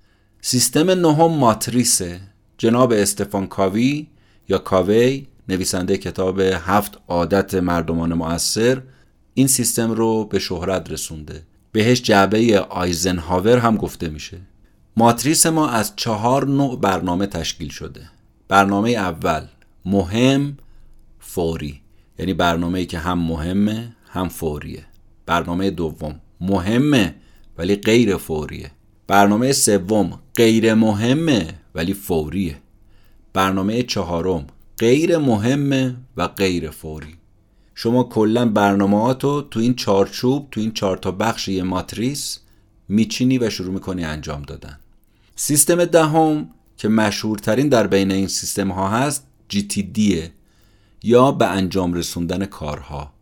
سیستم 0.40 0.90
نهم 0.90 1.38
ماتریسه. 1.38 2.20
جناب 2.59 2.92
استفان 2.92 3.46
کاوی 3.46 4.07
یا 4.48 4.59
کاوی 4.59 5.27
نویسنده 5.48 5.96
کتاب 5.96 6.40
هفت 6.40 6.98
عادت 7.09 7.55
مردمان 7.55 8.14
مؤثر 8.14 8.83
این 9.35 9.46
سیستم 9.46 9.90
رو 9.90 10.25
به 10.25 10.38
شهرت 10.38 10.90
رسونده. 10.90 11.42
بهش 11.72 12.03
جعبه 12.03 12.61
آیزنهاور 12.61 13.59
هم 13.59 13.77
گفته 13.77 14.09
میشه. 14.09 14.38
ماتریس 14.96 15.46
ما 15.46 15.68
از 15.68 15.92
چهار 15.96 16.46
نوع 16.46 16.81
برنامه 16.81 17.27
تشکیل 17.27 17.68
شده. 17.68 18.01
برنامه 18.48 18.90
اول 18.90 19.46
مهم 19.85 20.57
فوری. 21.20 21.81
یعنی 22.18 22.35
برنامه 22.35 22.79
ای 22.79 22.87
که 22.87 22.98
هم 22.98 23.18
مهمه 23.18 23.92
هم 24.12 24.29
فوریه. 24.29 24.85
برنامه 25.27 25.70
دوم 25.70 26.20
مهمه 26.40 27.14
ولی 27.59 27.77
غیر 27.77 28.16
فوریه. 28.16 28.70
برنامه 29.07 29.53
سوم 29.53 30.18
غیر 30.37 30.75
مهمه 30.75 31.55
ولی 31.75 31.94
فوریه. 31.94 32.57
برنامه 33.33 33.83
چهارم 33.83 34.46
غیر 34.79 35.18
مهمه 35.18 35.96
و 36.16 36.29
غیر 36.29 36.70
فوری. 36.70 37.14
شما 37.75 38.05
کلا 38.05 38.48
برنامه 38.48 39.14
تو 39.14 39.46
این 39.57 39.75
چارچوب 39.75 40.48
تو 40.51 40.61
این 40.61 40.72
چهار 40.72 40.96
تا 40.96 41.11
بخش 41.11 41.48
یه 41.48 41.62
ماتریس 41.62 42.38
میچینی 42.88 43.38
و 43.38 43.51
شروع 43.51 43.75
می‌کنی 43.75 44.05
انجام 44.05 44.42
دادن. 44.42 44.79
سیستم 45.37 45.85
دهم 45.85 46.51
که 46.77 46.88
مشهورترین 46.88 47.68
در 47.68 47.87
بین 47.87 48.12
این 48.12 48.29
سیستم 48.29 48.70
ها 48.70 48.88
هست 48.88 49.27
GTD 49.53 50.14
یا 51.03 51.33
به 51.33 51.46
انجام 51.46 51.94
رسوندن 51.94 52.46
کارها. 52.46 53.12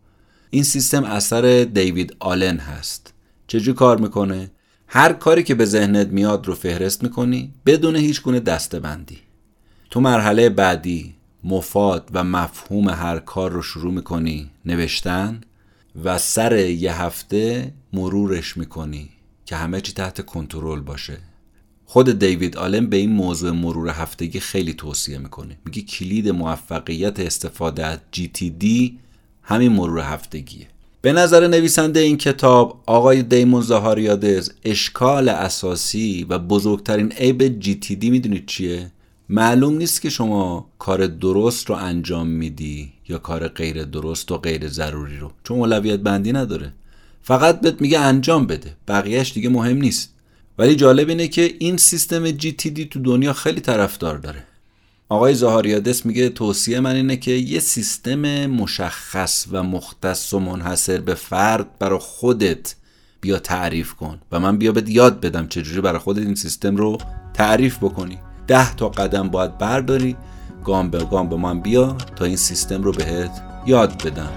این 0.53 0.63
سیستم 0.63 1.03
اثر 1.03 1.63
دیوید 1.73 2.15
آلن 2.19 2.57
هست. 2.57 3.13
چجور 3.47 3.75
کار 3.75 3.97
می‌کنه؟ 3.97 4.51
هر 4.87 5.13
کاری 5.13 5.43
که 5.43 5.55
به 5.55 5.65
ذهنت 5.65 6.07
میاد 6.07 6.47
رو 6.47 6.55
فهرست 6.55 7.03
می‌کنی 7.03 7.53
بدون 7.65 7.95
هیچ 7.95 8.21
گونه 8.21 8.39
دسته 8.39 8.79
بندی 8.79 9.17
تو 9.89 9.99
مرحله 9.99 10.49
بعدی 10.49 11.15
مفاد 11.43 12.09
و 12.13 12.23
مفهوم 12.23 12.89
هر 12.89 13.19
کار 13.19 13.51
رو 13.51 13.61
شروع 13.61 13.93
می‌کنی 13.93 14.49
نوشتن 14.65 15.41
و 16.03 16.17
سر 16.17 16.57
یه 16.57 17.01
هفته 17.01 17.73
مرورش 17.93 18.57
می‌کنی 18.57 19.09
که 19.45 19.55
همه 19.55 19.81
چی 19.81 19.93
تحت 19.93 20.25
کنترل 20.25 20.79
باشه. 20.79 21.17
خود 21.85 22.19
دیوید 22.19 22.57
آلن 22.57 22.85
به 22.85 22.97
این 22.97 23.11
موضوع 23.11 23.51
مرور 23.51 23.89
هفتگی 23.89 24.39
خیلی 24.39 24.73
توصیه 24.73 25.17
می‌کنه. 25.17 25.57
میگه 25.65 25.81
کلید 25.81 26.29
موفقیت 26.29 27.19
استفاده 27.19 27.85
از 27.85 27.99
GTD 28.15 28.91
همین 29.43 29.71
مرور 29.71 29.99
هفتگیه. 29.99 30.67
به 31.01 31.13
نظر 31.13 31.47
نویسنده 31.47 31.99
این 31.99 32.17
کتاب 32.17 32.83
آقای 32.85 33.23
دیمون 33.23 33.61
زهاریادز 33.61 34.51
اشکال 34.63 35.29
اساسی 35.29 36.25
و 36.29 36.39
بزرگترین 36.39 37.11
عیب 37.11 37.61
GTD 37.61 38.03
می‌دونید 38.03 38.45
چیه؟ 38.45 38.91
معلوم 39.29 39.77
نیست 39.77 40.01
که 40.01 40.09
شما 40.09 40.69
کار 40.79 41.07
درست 41.07 41.69
رو 41.69 41.75
انجام 41.75 42.27
میدی 42.27 42.93
یا 43.09 43.17
کار 43.17 43.47
غیر 43.47 43.83
درست 43.83 44.31
و 44.31 44.37
غیر 44.37 44.67
ضروری 44.67 45.17
رو. 45.17 45.31
چون 45.43 45.57
اولویت 45.57 45.99
بندی 45.99 46.31
نداره. 46.33 46.73
فقط 47.21 47.61
بهت 47.61 47.81
میگه 47.81 47.99
انجام 47.99 48.47
بده. 48.47 48.75
بقیهش 48.87 49.33
دیگه 49.33 49.49
مهم 49.49 49.77
نیست. 49.77 50.13
ولی 50.57 50.75
جالب 50.75 51.09
اینه 51.09 51.27
که 51.27 51.55
این 51.59 51.77
سیستم 51.77 52.31
GTD 52.31 52.87
تو 52.89 52.99
دنیا 52.99 53.33
خیلی 53.33 53.61
طرفدار 53.61 54.17
داره. 54.17 54.43
آقای 55.11 55.33
زهاریادس 55.33 56.05
میگه 56.05 56.29
توصیه 56.29 56.79
من 56.79 56.95
اینه 56.95 57.17
که 57.17 57.31
یه 57.31 57.59
سیستم 57.59 58.45
مشخص 58.45 59.45
و 59.51 59.63
مختص 59.63 60.33
و 60.33 60.39
منحصر 60.39 60.97
به 60.97 61.15
فرد 61.15 61.79
برای 61.79 61.99
خودت 61.99 62.75
بیا 63.21 63.39
تعریف 63.39 63.93
کن 63.93 64.19
و 64.31 64.39
من 64.39 64.57
بیا 64.57 64.71
بهت 64.71 64.89
یاد 64.89 65.21
بدم 65.21 65.47
چجوری 65.47 65.81
برای 65.81 65.99
خودت 65.99 66.25
این 66.25 66.35
سیستم 66.35 66.75
رو 66.75 66.97
تعریف 67.33 67.77
بکنی. 67.77 68.19
ده 68.47 68.75
تا 68.75 68.89
قدم 68.89 69.29
باید 69.29 69.57
برداری 69.57 70.17
گام 70.63 70.89
به 70.89 71.03
گام 71.03 71.29
به 71.29 71.35
من 71.35 71.61
بیا 71.61 71.97
تا 72.15 72.25
این 72.25 72.37
سیستم 72.37 72.83
رو 72.83 72.91
بهت 72.91 73.41
یاد 73.65 74.03
بدم. 74.03 74.31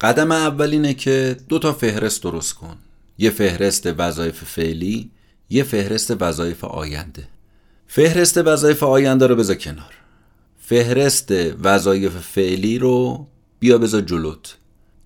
قدم 0.00 0.32
اول 0.32 0.70
اینه 0.70 0.94
که 0.94 1.36
دو 1.48 1.58
تا 1.58 1.72
فهرست 1.72 2.22
درست 2.22 2.54
کن. 2.54 2.76
یه 3.18 3.30
فهرست 3.30 3.86
وظایف 3.98 4.44
فعلی 4.44 5.10
یه 5.50 5.62
فهرست 5.62 6.22
وظایف 6.22 6.64
آینده. 6.64 7.28
فهرست 7.86 8.38
وظایف 8.38 8.82
آینده 8.82 9.26
رو 9.26 9.36
بذار 9.36 9.56
کنار. 9.56 9.94
فهرست 10.58 11.32
وظایف 11.62 12.16
فعلی 12.16 12.78
رو 12.78 13.26
بیا 13.60 13.78
بذار 13.78 14.00
جلوت. 14.00 14.56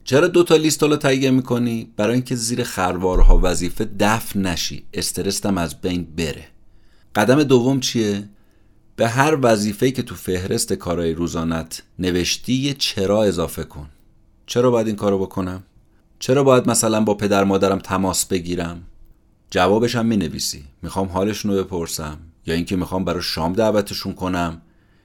چرا 0.04 0.26
دو 0.26 0.44
تا 0.44 0.56
لیست 0.56 0.82
رو 0.82 0.96
تهیه 0.96 1.30
می‌کنی؟ 1.30 1.92
برای 1.96 2.14
اینکه 2.14 2.34
زیر 2.34 2.62
خروارها 2.62 3.40
وظیفه 3.42 3.88
دفن 4.00 4.46
نشی. 4.46 4.84
استرستم 4.94 5.58
از 5.58 5.80
بین 5.80 6.06
بره. 6.16 6.44
قدم 7.14 7.42
دوم 7.42 7.80
چیه؟ 7.80 8.28
به 8.96 9.08
هر 9.08 9.38
وظیفه‌ای 9.42 9.92
که 9.92 10.02
تو 10.02 10.14
فهرست 10.14 10.72
کارهای 10.72 11.14
روزانت 11.14 11.82
نوشتی 11.98 12.54
یه 12.54 12.74
چرا 12.74 13.24
اضافه 13.24 13.64
کن. 13.64 13.88
چرا 14.52 14.70
باید 14.70 14.86
این 14.86 14.96
کارو 14.96 15.18
بکنم؟ 15.18 15.62
چرا 16.18 16.44
باید 16.44 16.68
مثلا 16.68 17.00
با 17.00 17.14
پدر 17.14 17.44
مادرم 17.44 17.78
تماس 17.78 18.26
بگیرم؟ 18.26 18.82
جوابش 19.50 19.96
هم 19.96 20.06
می 20.06 20.16
نویسی 20.16 20.64
می‌خوام 20.82 21.08
حالشون 21.08 21.50
رو 21.50 21.64
بپرسم. 21.64 22.18
یا 22.46 22.54
اینکه 22.54 22.76
می‌خوام 22.76 23.04
برای 23.04 23.22
شام 23.22 23.52
دعوتشون 23.52 24.12
کنم. 24.12 24.62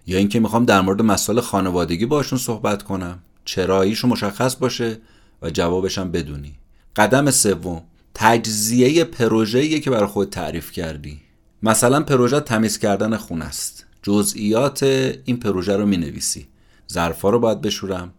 یا 0.08 0.18
اینکه 0.18 0.40
می‌خوام 0.40 0.66
در 0.66 0.82
مورد 0.82 1.02
مسائل 1.02 1.40
خانوادگی 1.40 2.06
باشون 2.06 2.40
صحبت 2.40 2.84
کنم. 2.84 3.20
چراییشو 3.46 4.08
مشخص 4.08 4.56
باشه 4.56 4.98
و 5.42 5.50
جوابش 5.50 5.98
هم 5.98 6.12
بدونی. 6.12 6.56
قدم 6.96 7.32
سوم 7.32 7.84
تجزیه 8.14 9.04
پروژه‌ای 9.04 9.80
که 9.80 9.90
برای 9.90 10.08
خود 10.08 10.30
تعریف 10.30 10.72
کردی. 10.72 11.20
مثلا 11.64 12.04
پروژه 12.04 12.40
تمیز 12.40 12.78
کردن 12.78 13.18
خونه 13.18 13.46
است. 13.46 13.86
جزئیات 14.04 14.84
این 15.26 15.38
پروژه 15.38 15.78
رو 15.78 15.86
می 15.86 15.98
نویسی 15.98 16.48
ظرفا 16.92 17.30
رو 17.30 17.40
باید 17.40 17.62
بشورم. 17.62 18.14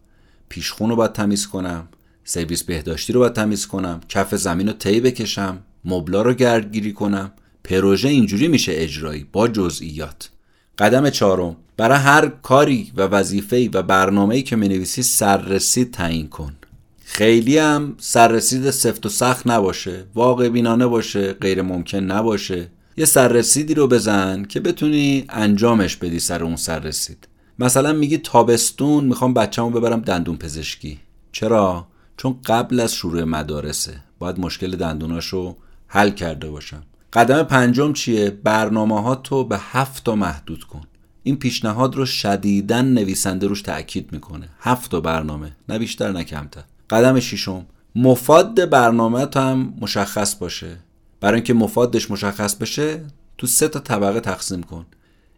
پیشخون 0.49 0.91
رو 0.91 0.97
باید 0.97 1.13
تمیز 1.13 1.47
کنم 1.47 1.89
سرویس 2.25 2.63
بهداشتی 2.63 3.13
رو 3.13 3.21
باید 3.21 3.33
تمیز 3.33 3.67
کنم 3.67 4.01
کف 4.09 4.35
زمین 4.35 4.67
رو 4.67 4.73
طی 4.73 5.01
بکشم 5.01 5.59
مبلا 5.85 6.23
رو 6.23 6.35
گردگیری 6.35 6.93
کنم. 6.93 7.33
پروژه 7.65 8.09
اینجوری 8.09 8.49
میشه 8.49 8.73
اجرایی 8.75 9.27
با 9.33 9.49
جزئیات. 9.49 10.31
قدم 10.79 11.11
چهارم 11.11 11.57
برای 11.77 11.99
هر 11.99 12.29
کاری 12.29 12.93
و 12.97 13.03
وظیفه‌ای 13.03 13.69
و 13.69 13.83
برنامه‌ای 13.83 14.43
که 14.43 14.57
می‌نویسی 14.57 15.03
سررسید 15.03 15.91
تعیین 15.91 16.29
کن. 16.29 16.57
خیلی 17.05 17.59
هم 17.59 17.95
سررسید 17.99 18.71
سفت 18.71 19.07
و 19.07 19.09
سخت 19.09 19.47
نباشه 19.47 20.05
واقع 20.15 20.49
بینانه 20.49 20.87
باشه 20.87 21.33
غیر 21.33 21.63
ممکن 21.63 21.99
نباشه. 21.99 22.69
یه 22.97 23.05
سررسیدی 23.05 23.75
رو 23.75 23.89
بزن 23.89 24.43
که 24.43 24.61
بتونی 24.61 25.25
انجامش 25.29 25.97
بدی 25.97 26.21
سر 26.21 26.45
اون 26.45 26.57
سررسید. 26.57 27.29
مثلا 27.59 27.93
میگی 27.93 28.19
تابستون 28.19 29.05
می‌خوام 29.05 29.35
بچه‌مو 29.35 29.71
ببرم 29.71 30.01
دندون 30.01 30.37
پزشکی. 30.37 31.01
چرا؟ 31.33 31.87
چون 32.17 32.39
قبل 32.47 32.81
از 32.81 32.95
شروع 32.95 33.25
مدارسه. 33.25 34.01
باید 34.19 34.41
مشکل 34.41 34.77
دندوناشو 34.77 35.57
حل 35.87 36.11
کرده 36.11 36.51
باشم. 36.51 36.83
قدم 37.13 37.43
پنجم 37.43 37.93
چیه؟ 37.93 38.31
برنامه 38.31 39.03
ها 39.03 39.15
تو 39.15 39.45
به 39.45 39.59
هفت 39.61 40.05
تا 40.05 40.15
محدود 40.15 40.65
کن. 40.65 40.83
این 41.23 41.37
پیشنهاد 41.37 41.95
رو 41.95 42.07
شدیدن 42.07 42.85
نویسنده 42.85 43.47
روش 43.47 43.63
تاکید 43.63 44.13
می‌کنه. 44.13 44.49
هفت 44.61 44.91
تا 44.91 45.01
برنامه 45.01 45.57
نه 45.69 45.79
بیشتر 45.79 46.13
نه 46.13 46.25
کمتر. 46.25 46.63
قدم 46.91 47.21
ششم. 47.21 47.67
مفاد 47.95 48.71
برنامه 48.71 49.27
تو 49.27 49.41
هم 49.41 49.75
مشخص 49.81 50.35
باشه. 50.35 50.77
برای 51.21 51.35
اینکه 51.35 51.55
مفادش 51.55 52.11
مشخص 52.11 52.55
بشه 52.55 53.05
تو 53.39 53.47
سه 53.47 53.69
تا 53.69 53.79
طبقه 53.79 54.21
تقسیم 54.21 54.63
کن. 54.63 54.87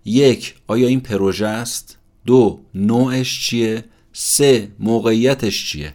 یک 0.05 0.55
آیا 0.67 0.89
این 0.89 1.01
پروژه 1.01 1.47
است؟ 1.47 1.99
دو 2.27 2.61
نوعش 2.75 3.47
چیه؟ 3.47 3.85
سه 4.13 4.69
موقعیتش 4.79 5.71
چیه؟ 5.71 5.95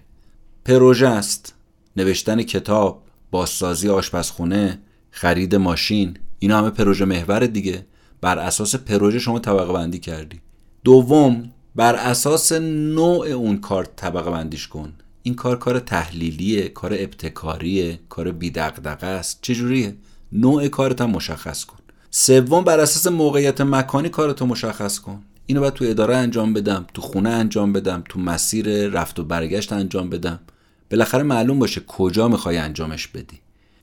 پروژه 0.66 1.08
است. 1.08 1.54
نوشتن 1.96 2.44
کتاب 2.44 3.04
بازسازی 3.32 3.90
آشپزخونه 3.90 4.80
خرید 5.12 5.56
ماشین 5.56 6.18
اینا 6.40 6.58
همه 6.58 6.70
پروژه 6.70 7.06
محور 7.06 7.40
دیگه. 7.40 7.86
بر 8.22 8.40
اساس 8.40 8.76
پروژه 8.76 9.20
شما 9.20 9.40
طبقه 9.40 9.74
بندی 9.74 10.00
کردی. 10.00 10.42
دوم 10.84 11.54
بر 11.76 11.96
اساس 11.96 12.52
نوع 12.52 13.28
اون 13.28 13.58
کار 13.58 13.86
طبقه 13.86 14.32
بندیش 14.32 14.68
کن. 14.68 14.94
این 15.24 15.36
کار 15.36 15.60
کار 15.60 15.80
تحلیلیه 15.80 16.70
کار 16.70 16.94
ابتکاریه 16.94 18.00
کار 18.10 18.32
بیدقدقه 18.32 19.08
است. 19.08 19.40
چجوریه؟ 19.42 19.96
نوع 20.32 20.68
کارت 20.68 21.02
هم 21.02 21.10
مشخص 21.10 21.66
کن. 21.66 21.78
سوم 22.12 22.64
بر 22.64 22.80
اساس 22.80 23.08
موقعیت 23.08 23.62
مکانی 23.62 24.10
کارتو 24.10 24.46
مشخص 24.46 25.00
کن. 25.00 25.22
اینو 25.48 25.60
باید 25.60 25.74
تو 25.74 25.86
اداره 25.86 26.16
انجام 26.16 26.54
بدم 26.54 26.86
تو 26.94 27.02
خونه 27.02 27.30
انجام 27.30 27.74
بدم 27.74 28.04
تو 28.10 28.20
مسیر 28.20 28.88
رفت 28.88 29.20
و 29.20 29.24
برگشت 29.24 29.74
انجام 29.74 30.10
بدم. 30.10 30.40
بالاخره 30.92 31.24
معلوم 31.24 31.60
باشه 31.60 31.82
کجا 31.88 32.28
می‌خوای 32.28 32.58
انجامش 32.58 33.08
بدی. 33.08 33.40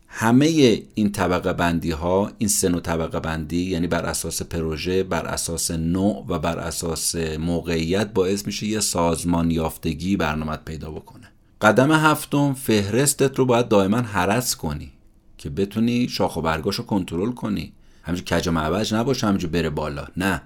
همه 0.09 0.83
این 0.94 1.12
طبقه 1.12 1.53
بندی 1.53 1.90
ها 1.90 2.33
این 2.38 2.48
سه 2.48 2.68
نوع 2.68 2.81
طبقه 2.81 3.20
بندی 3.20 3.62
یعنی 3.62 3.87
بر 3.87 4.05
اساس 4.05 4.42
پروژه 4.42 5.03
بر 5.03 5.27
اساس 5.27 5.70
نوع 5.70 6.25
و 6.29 6.38
بر 6.38 6.59
اساس 6.59 7.14
موقعیت 7.16 8.12
باعث 8.12 8.46
میشه 8.46 8.66
یه 8.66 8.81
سازمان 8.81 9.51
یافتگی 9.51 10.16
برنامت 10.16 10.64
پیدا 10.64 10.90
بکنه. 10.90 11.29
قدم 11.61 11.92
هفتم 11.92 12.53
فهرستت 12.53 13.38
رو 13.38 13.46
باید 13.46 13.68
دائما 13.68 13.96
حرس 13.96 14.57
کنی 14.57 14.92
که 15.38 15.51
بتونی 15.51 16.09
شاخ 16.09 16.37
و 16.37 16.42
برگاش 16.42 16.77
رو 16.77 16.85
کنترل 16.85 17.33
کنی. 17.33 17.72
همینجور 18.03 18.25
کج 18.25 18.48
و 18.48 18.53
معوج 18.53 18.94
نباشه 18.94 19.27
همینجور 19.27 19.51
بره 19.51 19.70
بالا. 19.70 20.07
نه. 20.16 20.42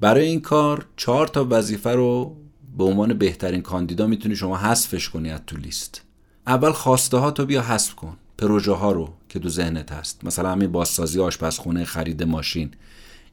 برای 0.00 0.26
این 0.26 0.40
کار 0.40 0.86
چهار 0.96 1.26
تا 1.26 1.46
وظیفه 1.50 1.90
رو 1.90 2.36
به 2.78 2.84
عنوان 2.84 3.14
بهترین 3.14 3.62
کاندیدا 3.62 4.06
می‌تونی 4.06 4.36
شما 4.36 4.56
حذفش 4.56 5.08
کنی 5.08 5.30
از 5.30 5.40
تو 5.46 5.56
لیست. 5.56 6.02
اول 6.46 6.72
خواسته 6.72 7.16
ها 7.16 7.30
تو 7.30 7.46
بیا 7.46 7.62
حذف 7.62 7.94
کن. 7.94 8.16
پروژه 8.38 8.72
ها 8.72 8.92
رو 8.92 9.08
که 9.28 9.38
تو 9.38 9.48
ذهنت 9.48 9.92
هست. 9.92 10.24
مثلا 10.24 10.50
همین 10.50 10.72
بازسازی 10.72 11.20
آشپزخونه 11.20 11.84
خرید 11.84 12.22
ماشین. 12.22 12.70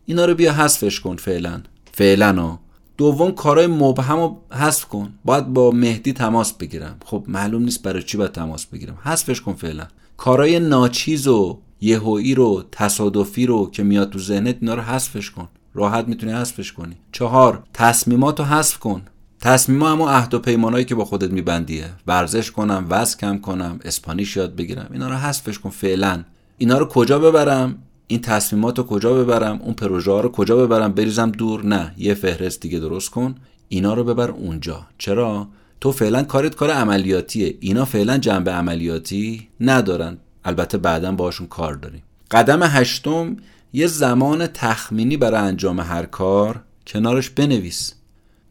اینا 0.06 0.26
رو 0.26 0.36
بیا 0.36 0.54
حذفش 0.54 1.00
کن 1.00 1.16
فعلا. 1.16 1.62
فعلا 1.94 2.58
دوم 2.98 3.32
کارهای 3.32 3.68
مبهم 3.68 4.20
رو 4.20 4.42
حذف 4.52 4.86
کن. 4.86 5.14
باید 5.26 5.46
با 5.46 5.72
مهدی 5.72 6.14
تماس 6.14 6.54
بگیرم. 6.54 6.98
خب 7.06 7.24
معلوم 7.28 7.64
نیست 7.64 7.84
برای 7.84 8.04
چی 8.04 8.18
باید 8.18 8.32
تماس 8.32 8.66
بگیرم. 8.66 8.98
حذفش 9.04 9.42
کن 9.42 9.54
فعلا. 9.54 9.88
کارهای 10.18 10.60
ناچیز 10.60 11.28
و 11.28 11.60
یهویی 11.82 12.36
رو 12.36 12.64
تصادفی 12.72 13.46
رو 13.46 13.72
که 13.72 13.84
میاد 13.84 14.10
تو 14.10 14.20
ذهنت 14.20 14.58
اینا 14.62 14.74
رو 14.74 14.82
حذفش 14.82 15.32
کن. 15.32 15.48
راحت 15.76 16.08
می‌تونی 16.08 16.32
حذفش 16.34 16.72
کنی. 16.72 16.96
چهار 17.12 17.64
تصمیمات 17.74 18.42
حذف 18.42 18.78
کن. 18.78 19.02
تصمیم 19.42 19.84
اما 19.84 20.10
عهد 20.10 20.34
و 20.34 20.40
پیمانایی 20.40 20.86
که 20.86 20.96
با 20.96 21.06
خودت 21.06 21.32
میبندیه. 21.32 21.90
ورزش 22.08 22.52
کنم 22.52 22.86
وزن 22.90 23.18
کم 23.20 23.38
کنم 23.38 23.80
اسپانیش 23.86 24.38
یاد 24.38 24.56
بگیرم. 24.56 24.90
اینا 24.94 25.10
رو 25.10 25.16
حذفش 25.16 25.60
کن 25.60 25.70
فعلا. 25.70 26.24
اینا 26.58 26.78
رو 26.78 26.86
کجا 26.86 27.20
ببرم؟ 27.20 27.76
این 28.08 28.22
تصمیمات 28.22 28.78
رو 28.78 28.84
کجا 28.84 29.14
ببرم؟ 29.14 29.60
اون 29.62 29.74
پروژه 29.74 30.12
ها 30.12 30.22
رو 30.22 30.32
کجا 30.32 30.58
ببرم؟ 30.58 30.92
بریزم 30.92 31.32
دور؟ 31.32 31.66
نه. 31.66 31.94
یه 31.98 32.14
فهرست 32.14 32.62
دیگه 32.62 32.80
درست 32.80 33.10
کن. 33.10 33.36
اینا 33.68 33.94
رو 33.94 34.04
ببر 34.04 34.32
اونجا. 34.32 34.88
چرا؟ 34.98 35.48
تو 35.82 35.92
فعلا 35.92 36.24
کارت 36.24 36.56
کار 36.56 36.72
عملیاتیه. 36.72 37.58
اینا 37.60 37.86
فعلا 37.86 38.18
جنبه 38.18 38.52
عملیاتی 38.52 39.48
ندارن. 39.60 40.18
البته 40.46 40.78
بعدا 40.78 41.12
باشون 41.12 41.48
کار 41.48 41.74
داریم. 41.74 42.04
قدم 42.32 42.64
هشتم 42.64 43.38
یه 43.76 43.88
زمان 43.88 44.48
تخمینی 44.48 45.18
برای 45.18 45.40
انجام 45.40 45.80
هر 45.80 46.06
کار 46.06 46.62
کنارش 46.88 47.30
بنویس. 47.30 47.94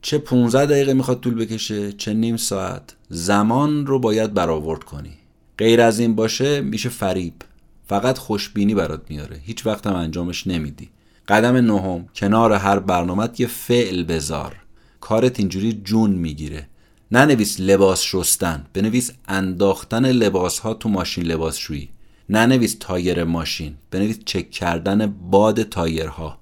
چه 0.02 0.18
15 0.18 0.66
دقیقه 0.66 0.94
می‌خواد 0.94 1.20
طول 1.20 1.34
بکشه 1.34 1.92
چه 1.92 2.14
نیم 2.14 2.36
ساعت. 2.36 2.94
زمان 3.08 3.86
رو 3.86 3.98
باید 3.98 4.34
برآورد 4.34 4.84
کنی. 4.84 5.12
غیر 5.58 5.80
از 5.80 5.98
این 5.98 6.14
باشه 6.14 6.60
میشه 6.60 6.88
فریب. 6.88 7.34
فقط 7.88 8.18
خوشبینی 8.18 8.74
برات 8.74 9.02
میاره. 9.08 9.40
هیچ 9.44 9.66
وقت 9.66 9.86
هم 9.86 9.94
انجامش 9.94 10.46
نمیدی. 10.46 10.90
قدم 11.28 11.56
نهم 11.56 12.08
کنار 12.14 12.52
هر 12.52 12.78
برنامه 12.78 13.28
یه 13.38 13.46
فعل 13.46 14.02
بذار. 14.02 14.56
کارت 15.00 15.40
اینجوری 15.40 15.72
جون 15.72 16.10
می‌گیره. 16.10 16.68
ننویس 17.12 17.60
لباس 17.60 18.02
شستن 18.02 18.64
بنویس 18.74 19.12
انداختن 19.28 20.06
لباس 20.06 20.58
ها 20.58 20.74
تو 20.74 20.88
ماشین 20.88 21.24
لباسشویی. 21.24 21.88
ننویس 22.28 22.76
تایر 22.80 23.24
ماشین 23.24 23.74
بنویس 23.90 24.18
چک 24.24 24.50
کردن 24.50 25.06
باد 25.30 25.62
تایرها. 25.62 26.38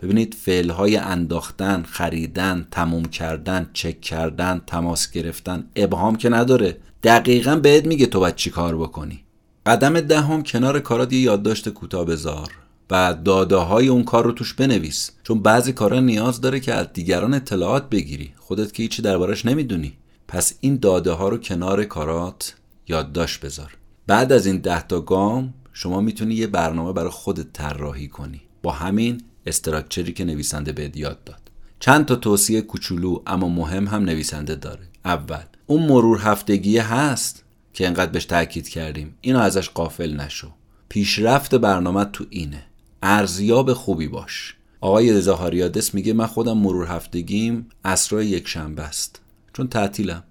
ببینید 0.00 0.34
فعل 0.34 0.70
های 0.70 0.96
انداختن 0.96 1.82
خریدن 1.82 2.66
تموم 2.70 3.04
کردن 3.04 3.70
چک 3.72 4.00
کردن 4.00 4.62
تماس 4.66 5.10
گرفتن 5.10 5.64
ابهام 5.76 6.16
که 6.16 6.28
نداره. 6.28 6.76
دقیقا 7.02 7.56
بهت 7.56 7.86
میگه 7.86 8.06
تو 8.06 8.20
باید 8.20 8.36
چی 8.36 8.50
کار 8.50 8.76
بکنی. 8.76 9.24
قدم 9.66 10.00
دهم 10.00 10.42
کنار 10.42 10.80
کارات 10.80 11.12
یه 11.12 11.20
یادداشت 11.20 11.68
کوتاه 11.68 12.04
بذار 12.04 12.50
و 12.90 13.14
داده 13.24 13.56
های 13.56 13.88
اون 13.88 14.04
کار 14.04 14.24
رو 14.24 14.32
توش 14.32 14.54
بنویس. 14.54 15.10
چون 15.22 15.42
بعضی 15.42 15.72
کارا 15.72 16.00
نیاز 16.00 16.40
داره 16.40 16.60
که 16.60 16.74
از 16.74 16.92
دیگران 16.92 17.34
اطلاعات 17.34 17.88
بگیری. 17.88 18.32
خودت 18.36 18.72
که 18.72 18.82
هیچی 18.82 19.02
دربارش 19.02 19.46
نمی‌دونی. 19.46 19.92
پس 20.28 20.54
این 20.60 20.76
داده 20.76 21.12
ها 21.12 21.28
رو 21.28 21.38
کنار 21.38 21.84
کارات 21.84 22.54
یادداشت 22.88 23.40
بذار. 23.40 23.76
بعد 24.06 24.32
از 24.32 24.46
این 24.46 24.58
ده 24.58 24.82
تا 24.86 25.00
گام 25.00 25.54
شما 25.72 26.00
می‌تونی 26.00 26.34
یه 26.34 26.46
برنامه 26.46 26.92
برای 26.92 27.10
خودت 27.10 27.52
طراحی 27.52 28.08
کنی. 28.08 28.40
با 28.62 28.72
همین 28.72 29.20
استراکچری 29.46 30.12
که 30.12 30.24
نویسنده 30.24 30.72
بهت 30.72 30.96
یاد 30.96 31.24
داد. 31.24 31.40
چند 31.80 32.06
تا 32.06 32.16
توصیه 32.16 32.60
کوچولو 32.60 33.22
اما 33.26 33.48
مهم 33.48 33.86
هم 33.86 34.04
نویسنده 34.04 34.54
داره. 34.54 34.82
اول 35.04 35.42
اون 35.66 35.82
مرور 35.82 36.18
هفتگی 36.18 36.78
هست 36.78 37.44
که 37.72 37.86
انقدر 37.86 38.10
بهش 38.10 38.24
تاکید 38.24 38.68
کردیم. 38.68 39.14
اینو 39.20 39.38
ازش 39.38 39.68
قافل 39.70 40.16
نشو. 40.16 40.50
پیشرفت 40.88 41.54
برنامه 41.54 42.04
تو 42.04 42.24
اینه. 42.30 42.62
ارزیاب 43.02 43.72
خوبی 43.72 44.08
باش. 44.08 44.56
آقای 44.80 45.20
زهاریادس 45.20 45.94
میگه 45.94 46.12
من 46.12 46.26
خودم 46.26 46.58
مرور 46.58 46.86
هفتگیم 46.86 47.66
اسرای 47.84 48.26
یک 48.26 48.48
شنبه 48.48 48.82
است. 48.82 49.20
چون 49.52 49.68
تعطیلم. 49.68 50.22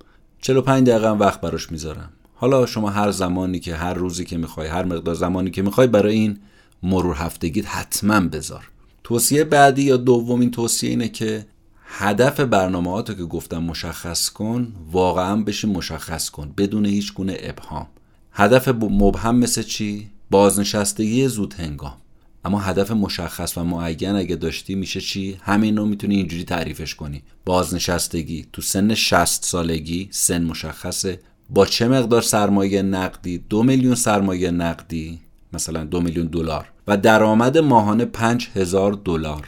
45 0.41 0.87
دقیقه 0.87 1.09
وقت 1.09 1.41
براش 1.41 1.71
می‌ذارم. 1.71 2.09
حالا 2.43 2.65
شما 2.65 2.89
هر 2.89 3.11
زمانی 3.11 3.59
که 3.59 3.75
هر 3.75 3.93
روزی 3.93 4.25
که 4.25 4.37
می‌خوای 4.37 4.67
هر 4.67 4.85
مقدار 4.85 5.15
زمانی 5.15 5.51
که 5.51 5.61
می‌خوای 5.61 5.87
برای 5.87 6.15
این 6.15 6.39
مرور 6.83 7.15
هفتگیت 7.15 7.67
حتما 7.67 8.19
بذار. 8.19 8.69
توصیه 9.03 9.43
بعدی 9.43 9.83
یا 9.83 9.97
دومین 9.97 10.51
توصیه 10.51 10.89
اینه 10.89 11.09
که 11.09 11.45
هدف 11.85 12.39
برنامه 12.39 13.03
که 13.03 13.13
گفتم 13.13 13.63
مشخص 13.63 14.29
کن 14.29 14.73
واقعا 14.91 15.35
بشی 15.35 15.67
مشخص 15.67 16.29
کن 16.29 16.53
بدون 16.57 16.85
هیچ 16.85 17.13
گونه 17.13 17.37
ابهام. 17.39 17.87
هدف 18.31 18.67
مبهم 18.67 19.35
مثل 19.35 19.61
چی؟ 19.61 20.09
بازنشستگی 20.31 21.27
زود 21.27 21.53
هنگام. 21.53 21.97
اما 22.45 22.59
هدف 22.59 22.91
مشخص 22.91 23.57
و 23.57 23.63
معین 23.63 24.15
اگه 24.15 24.35
داشتی 24.35 24.75
میشه 24.75 25.01
چی؟ 25.01 25.37
همین 25.41 25.77
رو 25.77 25.85
می‌تونی 25.85 26.15
اینجوری 26.15 26.43
تعریفش 26.43 26.95
کنی. 26.95 27.23
بازنشستگی 27.45 28.45
تو 28.53 28.61
سن 28.61 28.93
60 28.93 29.45
سالگی 29.45 30.07
سن 30.11 30.43
مشخصه. 30.43 31.19
با 31.49 31.65
چه 31.65 31.87
مقدار 31.87 32.21
سرمایه 32.21 32.81
نقدی؟ 32.81 33.37
دو 33.49 33.63
میلیون 33.63 33.95
سرمایه 33.95 34.51
نقدی 34.51 35.19
مثلا 35.53 35.83
دو 35.83 36.01
میلیون 36.01 36.27
دلار. 36.27 36.65
و 36.87 36.97
درآمد 36.97 37.57
ماهانه 37.57 38.05
پنج 38.05 38.49
هزار 38.55 38.93
دلار. 38.93 39.47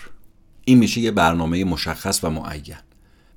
این 0.65 0.77
میشه 0.77 1.01
یه 1.01 1.12
برنامه 1.12 1.63
مشخص 1.63 2.23
و 2.23 2.29
معین. 2.29 2.75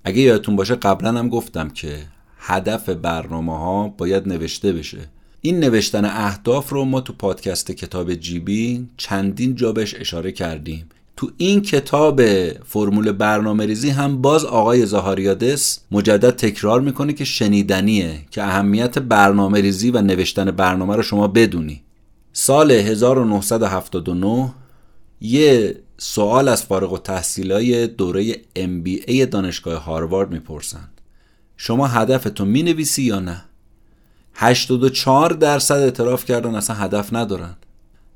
اگه 0.05 0.21
یادتون 0.21 0.57
باشه 0.57 0.75
قبلا 0.75 1.19
هم 1.19 1.29
گفتم 1.29 1.69
که 1.69 1.99
هدف 2.39 2.89
برنامه 2.89 3.59
ها 3.59 3.89
باید 3.89 4.29
نوشته 4.29 4.73
بشه. 4.73 4.99
این 5.41 5.61
نوشتن 5.61 6.05
اهداف 6.05 6.71
رو 6.71 6.85
ما 6.85 7.01
تو 7.01 7.13
پادکست 7.13 7.71
کتاب 7.71 8.15
جیبی 8.15 8.89
چندین 8.97 9.55
جا 9.55 9.73
بهش 9.73 9.95
اشاره 9.95 10.33
کردیم. 10.33 10.89
تو 11.19 11.31
این 11.37 11.63
کتاب 11.63 12.23
فرمول 12.53 13.13
برنامه 13.13 13.67
ریزی 13.67 13.91
هم 13.91 14.23
باز 14.23 14.45
آقای 14.45 14.87
زهاریادس 14.87 15.81
مجدد 15.91 16.31
تکرار 16.31 16.81
می‌کنه 16.81 17.13
که 17.13 17.25
شنیدنیه 17.25 18.19
که 18.31 18.43
اهمیت 18.43 18.99
برنامه 18.99 19.61
ریزی 19.61 19.91
و 19.91 20.03
نوشتن 20.03 20.51
برنامه 20.51 20.97
رو 20.97 21.03
شما 21.03 21.29
بدونی. 21.29 21.83
سال 22.33 22.71
1979 22.71 24.55
یه 25.21 25.77
سوال 25.99 26.49
از 26.49 26.63
فارغ 26.63 26.93
و 26.93 26.99
تحصیلای 26.99 27.87
دوره 27.87 28.33
MBA 28.57 29.27
دانشگاه 29.31 29.85
هاروارد 29.85 30.33
می‌پرسند. 30.33 31.01
شما 31.57 31.87
هدفتون 31.87 32.49
می‌نویسی 32.49 33.03
یا 33.03 33.21
نه؟ 33.21 33.45
84 34.35 35.31
درصد 35.31 35.75
اعتراف 35.75 36.25
کردن 36.25 36.55
اصلا 36.55 36.77
هدف 36.77 37.13
ندارن 37.13 37.57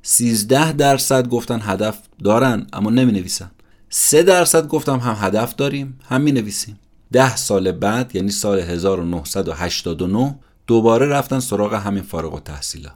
13 0.05 0.71
درصد 0.71 1.27
گفتن 1.27 1.59
هدف 1.63 1.97
دارن 2.23 2.67
اما 2.73 2.89
نمی 2.89 3.11
نویسن 3.11 3.51
3 3.89 4.23
درصد 4.23 4.67
گفتم 4.67 4.99
هم 4.99 5.15
هدف 5.19 5.55
داریم 5.55 5.99
هم 6.09 6.21
می 6.21 6.31
نویسیم 6.31 6.79
10 7.11 7.35
سال 7.35 7.71
بعد 7.71 8.15
یعنی 8.15 8.31
سال 8.31 8.59
1989 8.59 10.35
دوباره 10.67 11.05
رفتن 11.05 11.39
سراغ 11.39 11.73
همین 11.73 12.03
فارغ 12.03 12.33
و 12.33 12.39
تحصیلا 12.39 12.91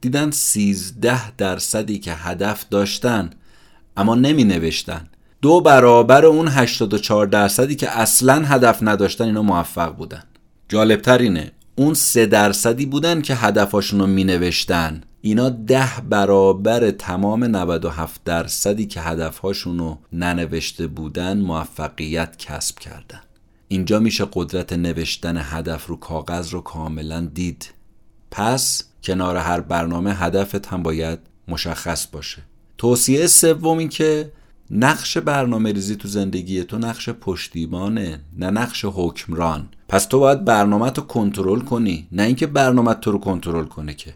دیدن 0.00 0.30
13 0.30 1.30
درصدی 1.30 1.98
که 1.98 2.12
هدف 2.14 2.64
داشتن 2.70 3.30
اما 3.96 4.14
نمی 4.14 4.44
نوشتن 4.44 5.08
دو 5.42 5.60
برابر 5.60 6.24
اون 6.24 6.48
84 6.48 7.26
درصدی 7.26 7.76
که 7.76 7.98
اصلا 7.98 8.44
هدف 8.44 8.78
نداشتن 8.82 9.24
اینا 9.24 9.42
موفق 9.42 9.96
بودن. 9.96 10.22
جالبتر 10.68 11.18
اینه 11.18 11.52
اون 11.78 11.94
سه 11.94 12.26
درصدی 12.26 12.86
بودن 12.86 13.22
که 13.22 13.34
هدفاشون 13.34 14.00
رو 14.00 14.06
می 14.06 14.24
نوشتن 14.24 15.00
اینا 15.20 15.48
ده 15.48 15.88
برابر 16.08 16.90
تمام 16.90 17.44
97 17.44 18.24
درصدی 18.24 18.86
که 18.86 19.00
هدفهاشون 19.00 19.78
رو 19.78 19.98
ننوشته 20.12 20.86
بودن 20.86 21.38
موفقیت 21.38 22.38
کسب 22.38 22.78
کردن. 22.78 23.20
اینجا 23.68 24.00
میشه 24.00 24.28
قدرت 24.32 24.72
نوشتن 24.72 25.36
هدف 25.40 25.86
رو 25.86 25.96
کاغذ 25.96 26.50
رو 26.50 26.60
کاملا 26.60 27.28
دید. 27.34 27.70
پس 28.30 28.84
کنار 29.02 29.36
هر 29.36 29.60
برنامه 29.60 30.14
هدفت 30.14 30.66
هم 30.66 30.82
باید 30.82 31.18
مشخص 31.48 32.06
باشه. 32.06 32.42
توصیه 32.78 33.26
سوم 33.26 33.78
این 33.78 33.88
که 33.88 34.32
نقش 34.70 35.18
برنامه 35.18 35.72
ریزی 35.72 35.96
تو 35.96 36.08
زندگی 36.08 36.64
تو 36.64 36.78
نقش 36.78 37.08
پشتیبانه 37.08 38.20
نه 38.38 38.50
نقش 38.50 38.84
حکمران. 38.88 39.68
پس 39.88 40.06
تو 40.06 40.18
باید 40.18 40.44
برنامه 40.44 40.90
رو 40.90 41.02
کنترل 41.02 41.60
کنی 41.60 42.08
نه 42.12 42.22
اینکه 42.22 42.46
برنامه 42.46 42.94
تو 42.94 43.12
رو 43.12 43.18
کنترل 43.18 43.64
کنه 43.64 43.94
که. 43.94 44.14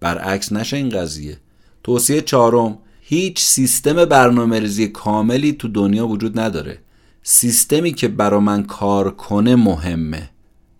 برعکس 0.00 0.52
نشه 0.52 0.76
این 0.76 0.88
قضیه. 0.88 1.38
توصیه 1.82 2.20
چهارم 2.20 2.78
هیچ 3.00 3.40
سیستم 3.40 4.04
برنامه 4.04 4.60
ریزی 4.60 4.88
کاملی 4.88 5.52
تو 5.52 5.68
دنیا 5.68 6.06
وجود 6.08 6.40
نداره. 6.40 6.78
سیستمی 7.22 7.92
که 7.92 8.08
برا 8.08 8.40
من 8.40 8.62
کار 8.62 9.10
کنه 9.10 9.56
مهمه. 9.56 10.30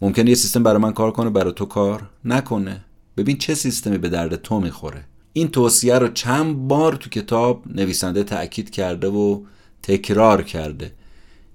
ممکنه 0.00 0.28
یه 0.28 0.34
سیستم 0.34 0.62
برا 0.62 0.78
من 0.78 0.92
کار 0.92 1.10
کنه 1.10 1.30
برا 1.30 1.50
تو 1.50 1.64
کار 1.64 2.10
نکنه. 2.24 2.84
ببین 3.16 3.38
چه 3.38 3.54
سیستمی 3.54 3.98
به 3.98 4.08
درد 4.08 4.36
تو 4.36 4.60
می‌خوره. 4.60 5.04
این 5.36 5.48
توصیه 5.48 5.98
رو 5.98 6.08
چند 6.08 6.68
بار 6.68 6.92
تو 6.92 7.10
کتاب 7.10 7.62
نویسنده 7.66 8.24
تأکید 8.24 8.70
کرده 8.70 9.08
و 9.08 9.40
تکرار 9.82 10.42
کرده 10.42 10.92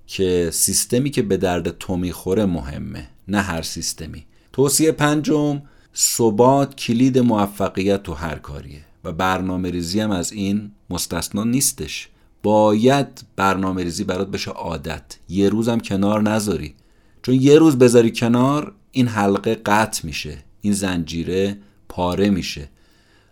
که 0.08 0.50
سیستمی 0.54 1.10
که 1.10 1.22
به 1.22 1.38
درد 1.38 1.78
تو 1.78 1.98
می‌خوره 1.98 2.46
مهمه 2.46 3.08
نه 3.28 3.42
هر 3.42 3.62
سیستمی. 3.62 4.26
توصیه 4.54 4.92
پنجم 4.92 5.62
ثبات 5.96 6.76
کلید 6.76 7.20
موفقیت 7.20 8.04
تو 8.04 8.14
هر 8.14 8.36
کاریه 8.36 8.82
و 9.04 9.12
برنامه 9.12 9.72
ریزی 9.72 10.00
هم 10.00 10.12
از 10.12 10.32
این 10.32 10.72
مستثنا 10.90 11.44
نیستش. 11.44 12.10
باید 12.44 13.24
برنامه 13.36 13.84
ریزی 13.84 14.04
برات 14.04 14.32
بشه 14.32 14.52
عادت. 14.52 15.18
یه 15.30 15.50
روزم 15.50 15.78
کنار 15.78 16.22
نذاری. 16.22 16.76
چون 17.24 17.36
یه 17.36 17.60
روز 17.60 17.78
بذاری 17.78 18.12
کنار 18.12 18.74
این 18.92 19.08
حلقه 19.08 19.56
قطع 19.56 20.06
میشه 20.06 20.38
این 20.62 20.74
زنجیره 20.74 21.58
پاره 21.90 22.30
میشه. 22.30 22.70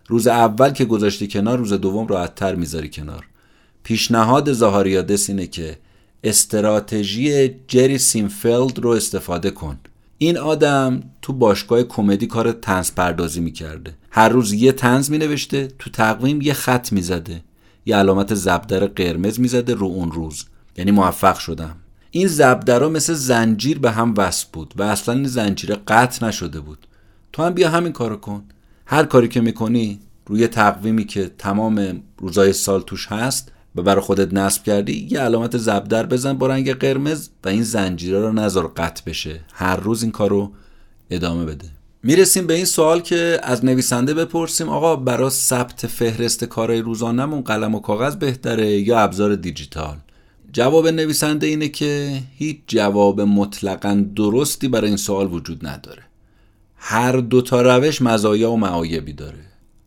روز 0.08 0.26
اول 0.26 0.70
که 0.70 0.84
گذاشتی 0.84 1.28
کنار 1.28 1.58
روز 1.58 1.72
دوم 1.72 2.06
راحتتر 2.06 2.54
می‌ذاری 2.54 2.88
کنار. 2.88 3.26
پیشنهاد 3.82 4.52
زهاریادس 4.52 5.30
اینه 5.30 5.46
که 5.46 5.78
استراتژی 6.24 7.50
جری 7.68 7.98
سینفلد 7.98 8.78
رو 8.78 8.90
استفاده 8.90 9.50
کن. 9.50 9.78
این 10.18 10.38
آدم 10.38 11.02
تو 11.22 11.32
باشگاه 11.32 11.82
کمدی 11.82 12.26
کار 12.26 12.52
تنز 12.52 12.90
پردازی 12.92 13.40
می‌کرده. 13.40 13.94
هر 14.10 14.28
روز 14.28 14.52
یه 14.52 14.72
تنز 14.72 15.10
مینوشته 15.10 15.68
تو 15.78 15.90
تقویم 15.90 16.42
یه 16.42 16.52
خط 16.52 16.92
می‌زده. 16.92 17.42
یه 17.86 17.96
علامت 17.96 18.34
زبدر 18.34 18.86
قرمز 18.86 19.40
می‌زده 19.40 19.74
رو 19.74 19.86
اون 19.86 20.12
روز. 20.12 20.44
یعنی 20.76 20.90
موفق 20.90 21.38
شدم. 21.38 21.76
این 22.10 22.26
زبدرها 22.26 22.88
مثل 22.88 23.14
زنجیر 23.14 23.78
به 23.78 23.90
هم 23.90 24.14
وصل 24.16 24.46
بود 24.52 24.74
و 24.76 24.82
اصلا 24.82 25.14
این 25.14 25.28
زنجیره 25.28 25.76
قطع 25.88 26.26
نشده 26.26 26.60
بود. 26.60 26.86
تو 27.32 27.42
هم 27.42 27.54
بیا 27.54 27.70
همین 27.70 27.92
کارو 27.92 28.16
کن. 28.16 28.42
هر 28.90 29.04
کاری 29.04 29.28
که 29.28 29.40
می‌کنی 29.40 30.00
روی 30.26 30.46
تقویمی 30.46 31.04
که 31.04 31.30
تمام 31.38 32.02
روزای 32.18 32.52
سال 32.52 32.80
توش 32.80 33.06
هست 33.06 33.52
و 33.76 33.82
برای 33.82 34.00
خودت 34.00 34.34
نصب 34.34 34.62
کردی 34.62 35.08
یه 35.10 35.20
علامت 35.20 35.56
زبدر 35.56 36.06
بزن 36.06 36.32
با 36.32 36.46
رنگ 36.46 36.72
قرمز 36.72 37.28
و 37.44 37.48
این 37.48 37.62
زنجیره 37.62 38.20
رو 38.20 38.32
نذار 38.32 38.72
قطع 38.76 39.02
بشه. 39.06 39.40
هر 39.52 39.76
روز 39.76 40.02
این 40.02 40.12
کارو 40.12 40.52
ادامه 41.10 41.44
بده. 41.44 41.66
می‌رسیم 42.02 42.46
به 42.46 42.54
این 42.54 42.64
سوال 42.64 43.00
که 43.00 43.40
از 43.42 43.64
نویسنده 43.64 44.14
بپرسیم 44.14 44.68
آقا 44.68 44.96
برای 44.96 45.30
ثبت 45.30 45.86
فهرست 45.86 46.44
کارهای 46.44 46.80
روزانهمون 46.80 47.40
قلم 47.40 47.74
و 47.74 47.80
کاغذ 47.80 48.16
بهتره 48.16 48.70
یا 48.70 49.00
ابزار 49.00 49.34
دیجیتال؟ 49.34 49.96
جواب 50.52 50.88
نویسنده 50.88 51.46
اینه 51.46 51.68
که 51.68 52.22
هیچ 52.36 52.58
جواب 52.66 53.20
مطلقا 53.20 54.04
درستی 54.16 54.68
برای 54.68 54.88
این 54.88 54.96
سوال 54.96 55.32
وجود 55.32 55.66
نداره. 55.66 56.07
هر 56.78 57.12
دو 57.12 57.42
تا 57.42 57.62
روش 57.62 58.02
مزایا 58.02 58.50
و 58.50 58.56
معایبی 58.56 59.12
داره. 59.12 59.38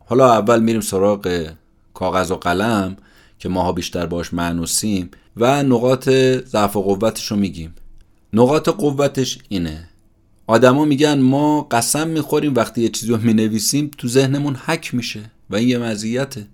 حالا 0.05 0.33
اول 0.33 0.59
میریم 0.63 0.81
سراغ 0.81 1.49
کاغذ 1.93 2.31
و 2.31 2.35
قلم 2.35 2.97
که 3.39 3.49
ماها 3.49 3.71
بیشتر 3.71 4.05
باش 4.05 4.33
معنوسیم 4.33 5.11
و 5.37 5.63
نقاط 5.63 6.09
ضعف 6.45 6.75
و 6.75 6.81
قوتش 6.81 7.31
رو 7.31 7.37
میگیم. 7.37 7.75
نقاط 8.33 8.69
قوتش 8.69 9.39
اینه. 9.49 9.87
آدما 10.47 10.85
میگن 10.85 11.19
ما 11.19 11.67
قسم 11.71 12.07
می‌خوریم 12.07 12.55
وقتی 12.55 12.81
یه 12.81 12.89
چیزی 12.89 13.11
رو 13.11 13.17
می‌نویسیم 13.17 13.91
تو 13.97 14.07
ذهنمون 14.07 14.55
حک 14.55 14.93
میشه 14.93 15.31
و 15.49 15.55
این 15.55 15.67
یه 15.67 15.77
مزیته. 15.77 16.47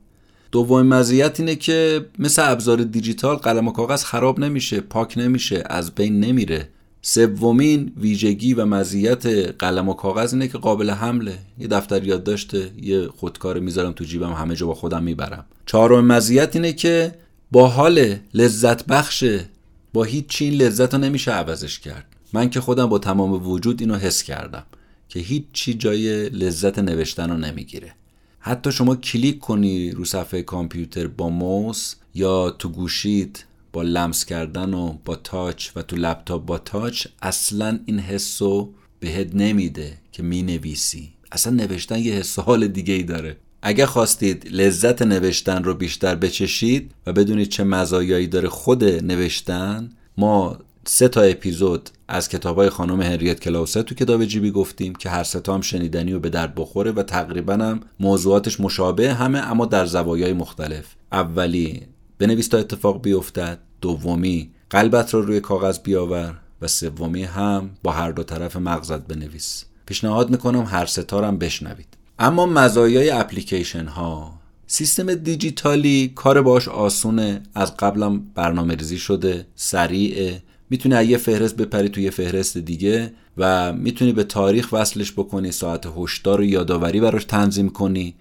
دومین 0.52 0.94
مزیت 0.94 1.40
اینه 1.40 1.56
که 1.56 2.06
مثل 2.20 2.52
ابزار 2.52 2.84
دیجیتال 2.84 3.36
قلم 3.36 3.68
و 3.68 3.72
کاغذ 3.72 4.04
خراب 4.04 4.40
نمیشه 4.40 4.82
پاک 4.82 5.18
نمیشه 5.18 5.64
از 5.66 5.96
بین 5.96 6.20
نمیره. 6.20 6.70
سومین 7.02 7.92
ویژگی 7.98 8.54
و 8.54 8.66
مزیت 8.66 9.26
قلم 9.60 9.90
و 9.90 9.94
کاغذ 9.94 10.34
اینه 10.34 10.48
که 10.48 10.58
قابل 10.58 10.90
حمله. 10.90 11.38
یه 11.60 11.68
دفتر 11.68 12.04
یاد 12.04 12.24
داشته 12.24 12.72
یه 12.82 13.08
خودکار 13.08 13.60
می‌ذارم 13.60 13.92
تو 13.92 14.04
جیبم 14.04 14.34
همه 14.34 14.56
جا 14.56 14.68
با 14.68 14.74
خودم 14.74 15.04
می‌برم. 15.04 15.46
چهارمین 15.66 16.12
مزیت 16.12 16.56
اینه 16.56 16.74
که 16.74 17.16
با 17.52 17.68
حال 17.68 18.16
لذت 18.34 18.86
بخشه 18.86 19.46
با 19.94 20.04
هیچ 20.04 20.28
چین 20.28 20.54
لذت 20.54 20.94
رو 20.94 21.00
نمیشه 21.00 21.32
عوضش 21.32 21.80
کرد. 21.80 22.06
من 22.34 22.50
که 22.50 22.62
خودم 22.62 22.86
با 22.86 23.00
تمام 23.00 23.48
وجود 23.48 23.82
اینو 23.82 23.96
حس 23.96 24.24
کردم 24.24 24.64
که 25.10 25.20
هیچ 25.20 25.44
چی 25.54 25.74
جای 25.74 26.30
لذت 26.30 26.80
نوشتن 26.80 27.30
رو 27.30 27.38
نمی‌گیره. 27.38 27.94
حتی 28.40 28.72
شما 28.72 28.96
کلیک 28.96 29.40
کنی 29.40 29.92
رو 29.92 30.06
صفحه 30.06 30.42
کامپیوتر 30.42 31.08
با 31.08 31.30
موس 31.30 31.96
یا 32.16 32.50
تو 32.50 32.70
گوشیت 32.70 33.44
با 33.74 33.82
لمس 33.82 34.26
کردن 34.26 34.74
و 34.74 34.94
با 35.06 35.16
تاچ 35.16 35.70
و 35.76 35.82
تو 35.82 35.96
لپتاپ 35.96 36.46
با 36.46 36.58
تاچ 36.58 37.08
اصلا 37.22 37.80
این 37.86 38.00
حسو 38.00 38.74
بهت 39.00 39.36
نمیده 39.36 39.98
که 40.12 40.24
می 40.24 40.42
نویسی 40.42 41.14
اصلا 41.32 41.54
نوشتن 41.54 42.00
یه 42.00 42.14
حس 42.14 42.40
حال 42.40 42.68
دیگه 42.68 42.94
ای 42.94 43.04
داره. 43.04 43.38
اگه 43.62 43.86
خواستید 43.86 44.48
لذت 44.52 45.02
نوشتن 45.02 45.64
رو 45.64 45.74
بیشتر 45.74 46.16
بچشید 46.16 46.92
و 47.08 47.14
بدونید 47.14 47.50
چه 47.50 47.64
مزایایی 47.64 48.28
داره 48.28 48.50
خود 48.50 48.84
نوشتن 48.84 49.90
ما 50.18 50.58
سه 50.86 51.08
تا 51.08 51.22
اپیزود 51.22 51.90
از 52.08 52.30
کتاب 52.30 52.58
های 52.58 52.70
خانم 52.70 53.02
هنریت 53.02 53.40
کلاوسه 53.40 53.84
تو 53.84 53.96
کتاب 53.96 54.26
جیبی 54.26 54.52
گفتیم 54.52 54.96
که 54.96 55.10
هر 55.10 55.24
سه 55.24 55.42
هم 55.48 55.62
شنیدنی 55.62 56.14
و 56.14 56.20
به 56.20 56.30
درد 56.30 56.56
بخوره 56.56 56.92
و 56.92 57.04
تقریبا 57.04 57.54
هم 57.54 57.80
موضوعاتش 58.00 58.60
مشابه 58.60 59.14
همه 59.14 59.40
اما 59.40 59.66
در 59.66 59.86
زوایای 59.86 60.34
مختلف. 60.34 60.86
اولی 61.12 61.82
بنویس 62.20 62.48
تا 62.48 62.58
اتفاق 62.58 63.02
بیفتد. 63.02 63.60
دومی 63.82 64.50
قلبت 64.70 65.14
رو 65.14 65.22
روی 65.22 65.40
کاغذ 65.40 65.80
بیاور 65.80 66.40
و 66.62 66.68
سومی 66.68 67.24
هم 67.24 67.70
با 67.84 67.92
هر 67.92 68.12
دو 68.12 68.24
طرف 68.24 68.56
مغزت 68.56 69.08
بنویس. 69.08 69.66
پیشنهاد 69.86 70.30
می‌کنم 70.30 70.64
هر 70.64 70.86
ستارم 70.86 71.38
بشنوید. 71.38 71.88
اما 72.20 72.46
مزایای 72.46 73.10
اپلیکیشن 73.10 73.86
ها 73.86 74.40
سیستم 74.68 75.14
دیجیتالی 75.14 76.12
کار 76.16 76.42
باش 76.42 76.68
آسونه. 76.68 77.44
از 77.56 77.78
قبلم 77.78 78.20
برنامه 78.36 78.76
ریزی 78.76 78.98
شده 78.98 79.46
سریعه. 79.56 80.44
می‌تونی 80.70 81.06
یه 81.06 81.18
فهرست 81.18 81.56
بپری 81.56 81.90
توی 81.90 82.10
فهرست 82.10 82.58
دیگه 82.58 83.14
و 83.38 83.74
می‌تونی 83.74 84.14
به 84.14 84.24
تاریخ 84.24 84.70
وصلش 84.72 85.12
بکنی 85.12 85.52
ساعت 85.52 85.88
هشدار 85.98 86.42
و 86.42 86.44
یادآوری 86.44 87.00
براش 87.00 87.26
تنظیم 87.26 87.70
کنی. 87.70 88.16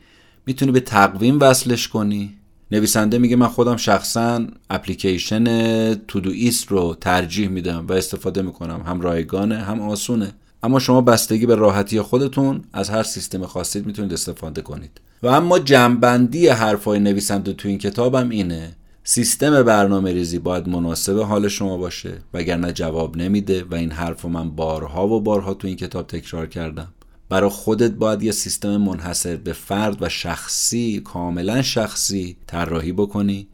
می‌تونی 0.46 0.72
به 0.72 0.80
تقویم 0.80 1.38
وصلش 1.40 1.88
کنی. 1.88 2.34
نویسنده 2.70 3.18
میگه 3.18 3.36
من 3.36 3.48
خودم 3.48 3.76
شخصا 3.76 4.46
اپلیکیشن 4.70 5.94
تودو 5.94 6.30
ایست 6.30 6.68
رو 6.68 6.96
ترجیح 7.00 7.48
میدم 7.48 7.86
و 7.88 7.92
استفاده 7.92 8.42
می‌کنم. 8.42 8.82
هم 8.86 9.00
رایگانه 9.00 9.58
هم 9.58 9.80
آسونه. 9.80 10.32
اما 10.62 10.78
شما 10.78 11.00
بستگی 11.00 11.46
به 11.46 11.54
راحتی 11.54 12.00
خودتون 12.00 12.64
از 12.72 12.90
هر 12.90 13.02
سیستم 13.02 13.46
خاصی 13.46 13.80
می‌تونید 13.80 14.12
استفاده 14.12 14.62
کنید. 14.62 15.00
و 15.22 15.26
اما 15.26 15.58
جنبندی 15.58 16.48
حرفای 16.48 16.98
نویسنده 16.98 17.52
تو 17.52 17.68
این 17.68 17.78
کتابم 17.78 18.28
اینه 18.28 18.72
سیستم 19.04 19.62
برنامه 19.62 20.12
ریزی 20.12 20.38
باید 20.38 20.68
مناسب 20.68 21.18
حال 21.18 21.48
شما 21.48 21.76
باشه 21.76 22.12
وگرنه 22.34 22.72
جواب 22.72 23.16
نمیده 23.16 23.64
و 23.70 23.74
این 23.74 23.90
حرف 23.90 24.24
من 24.24 24.50
بارها 24.50 25.08
و 25.08 25.20
بارها 25.20 25.54
تو 25.54 25.68
این 25.68 25.76
کتاب 25.76 26.06
تکرار 26.06 26.46
کردم. 26.46 26.88
برای 27.28 27.50
خودت 27.50 27.90
باید 27.90 28.22
یه 28.22 28.32
سیستم 28.32 28.76
منحصر 28.76 29.36
به 29.36 29.52
فرد 29.52 30.02
و 30.02 30.08
شخصی 30.08 31.00
کاملا 31.00 31.62
شخصی 31.62 32.36
طراحی 32.46 32.92
بکنی. 32.92 33.48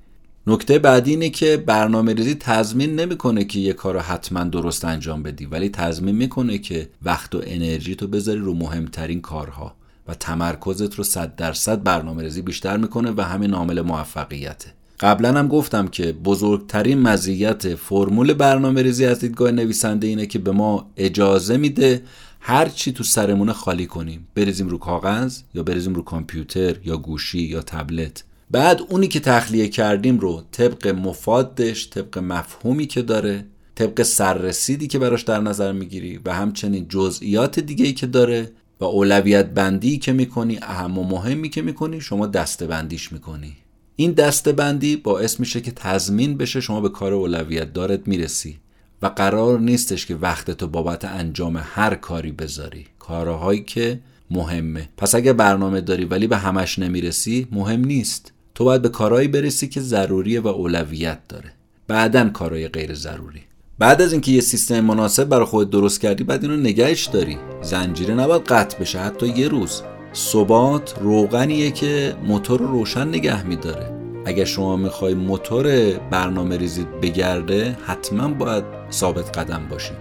نکته 0.47 0.79
بعدی 0.79 1.11
اینه 1.11 1.31
که 1.31 1.57
برنامه 1.57 2.15
ریزی 2.15 2.35
تضمین 2.35 3.01
نمی‌کنه 3.01 3.45
که 3.45 3.59
یه 3.59 3.73
کار 3.73 3.99
حتما 3.99 4.45
درست 4.45 4.85
انجام 4.85 5.23
بدی 5.23 5.47
ولی 5.47 5.69
تضمین 5.69 6.17
می‌کنه 6.17 6.59
که 6.59 6.89
وقت 7.03 7.35
و 7.35 7.43
انرژی 7.47 7.95
تو 7.95 8.07
بذاری 8.07 8.41
رو 8.41 8.55
مهمترین 8.55 9.21
کارها 9.21 9.75
و 10.09 10.15
تمرکزت 10.15 10.95
رو 10.95 11.05
صد 11.05 11.37
درصد 11.37 11.83
برنامه 11.83 12.23
ریزی 12.23 12.43
بیشتر 12.43 12.77
می‌کنه 12.77 13.11
و 13.17 13.23
همین 13.23 13.55
عامل 13.55 13.81
موفقیته. 13.81 14.73
قبلا 15.01 15.39
هم 15.39 15.49
گفتم 15.49 15.89
که 15.89 16.13
بزرگترین 16.13 16.99
مزیت 16.99 17.75
فرمول 17.75 18.33
برنامه 18.33 18.83
ریزی 18.83 19.07
از 19.07 19.21
دیدگاه 19.21 19.51
نویسنده 19.51 20.07
اینه 20.07 20.27
که 20.27 20.39
به 20.39 20.51
ما 20.53 20.91
اجازه 20.97 21.57
میده 21.57 22.03
هر 22.45 22.69
چی 22.69 22.93
تو 22.93 23.05
سرمونه 23.05 23.53
خالی 23.53 23.87
کنیم. 23.87 24.29
بریزیم 24.35 24.69
رو 24.69 24.79
کاغذ 24.79 25.41
یا 25.55 25.63
بریزیم 25.63 25.95
رو 25.95 26.03
کامپیوتر 26.03 26.77
یا 26.85 26.97
گوشی 26.97 27.43
یا 27.43 27.63
تبلت. 27.63 28.25
بعد 28.51 28.81
اونی 28.89 29.09
که 29.09 29.21
تخلیه 29.21 29.69
کردیم 29.69 30.19
رو 30.19 30.43
طبق 30.53 30.87
مفادش 30.89 31.91
طبق 31.91 32.19
مفهومی 32.19 32.87
که 32.87 33.03
داره 33.03 33.45
طبق 33.75 34.03
سررسیدی 34.03 34.87
که 34.87 34.99
براش 34.99 35.23
در 35.23 35.41
نظر 35.41 35.73
می‌گیری 35.73 36.21
و 36.25 36.35
همچنین 36.35 36.87
جزئیات 36.89 37.61
دیگه 37.61 37.87
ای 37.87 37.93
که 37.93 38.07
داره 38.07 38.51
و 38.81 38.85
اولویت 38.85 39.47
بندی 39.47 39.99
که 39.99 40.13
می‌کنی 40.13 40.59
اهم 40.63 40.99
و 40.99 41.05
مهمی 41.05 41.49
که 41.49 41.63
می‌کنی 41.63 42.01
شما 42.01 42.27
دسته 42.27 42.67
بندیش 42.67 43.13
می‌کنی. 43.13 43.57
این 43.97 44.13
دسته 44.13 44.53
بندی 44.53 44.97
باعث 44.97 45.41
میشه 45.41 45.61
که 45.61 45.71
تضمین 45.71 46.37
بشه 46.37 46.61
شما 46.61 46.81
به 46.81 46.89
کار 46.89 47.13
اولویت 47.13 47.73
دارت 47.73 48.09
می‌رسی. 48.09 48.59
و 49.03 49.07
قرار 49.07 49.61
نیستش 49.61 50.07
که 50.07 50.15
وقتتو 50.15 50.67
بابت 50.67 51.05
انجام 51.05 51.61
هر 51.65 51.95
کاری 51.95 52.33
بذاری. 52.33 52.87
کارهایی 52.99 53.61
که 53.61 54.01
مهمه. 54.31 54.89
پس 54.97 55.15
اگه 55.15 55.33
برنامه 55.33 55.81
داری 55.81 56.05
ولی 56.05 56.27
به 56.27 56.37
همش 56.37 56.79
نمی‌رسی 56.79 57.49
مهم 57.53 57.85
نیست. 57.85 58.33
تو 58.55 58.65
باید 58.65 58.83
به 58.83 58.89
کارهایی 58.89 59.29
برسی 59.29 59.69
که 59.69 59.81
ضروریه 59.81 60.41
و 60.41 60.49
اولویت 60.49 61.19
داره. 61.29 61.53
بعدا 61.89 62.29
کارهای 62.29 62.69
غیر 62.69 62.95
ضروری. 62.95 63.41
بعد 63.79 64.03
از 64.03 64.13
اینکه 64.13 64.33
یه 64.33 64.41
سیستم 64.41 64.81
مناسب 64.81 65.25
برای 65.25 65.47
خود 65.47 65.71
درست 65.71 66.01
کردی 66.01 66.25
بعد 66.25 66.43
اینو 66.45 66.57
نگهش 66.57 67.07
داری. 67.07 67.39
زنجیره 67.63 68.15
نباید 68.15 68.43
قطع 68.43 68.79
بشه 68.79 68.99
حتی 68.99 69.29
یه 69.29 69.49
روز. 69.49 69.83
ثبات 70.15 70.95
روغنیه 71.01 71.71
که 71.71 72.17
موتور 72.27 72.61
رو 72.61 72.67
روشن 72.67 73.09
نگه 73.09 73.47
میداره. 73.47 73.93
اگر 74.27 74.45
شما 74.45 74.77
می‌خوای 74.77 75.15
موتور 75.15 75.93
برنامه 76.11 76.57
ریزید 76.57 77.01
بگرده 77.01 77.77
حتما 77.87 78.29
باید 78.29 78.82
ثابت 78.93 79.39
قدم 79.39 79.69
باشی. 79.71 79.93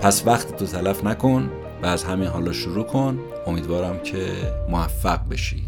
پس 0.00 0.22
وقت 0.26 0.56
تو 0.56 0.66
تلف 0.66 1.04
نکن 1.04 1.50
و 1.82 1.86
از 1.86 2.04
همین 2.04 2.28
حالا 2.28 2.52
شروع 2.52 2.84
کن. 2.84 3.18
امیدوارم 3.46 4.02
که 4.02 4.26
موفق 4.68 5.20
بشی. 5.30 5.62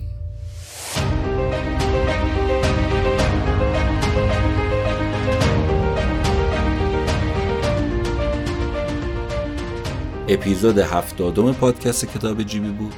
اپیزود 10.29 10.79
هفتادم 10.79 11.53
پادکست 11.53 12.15
کتاب 12.15 12.43
جیبی 12.43 12.69
بود. 12.69 12.95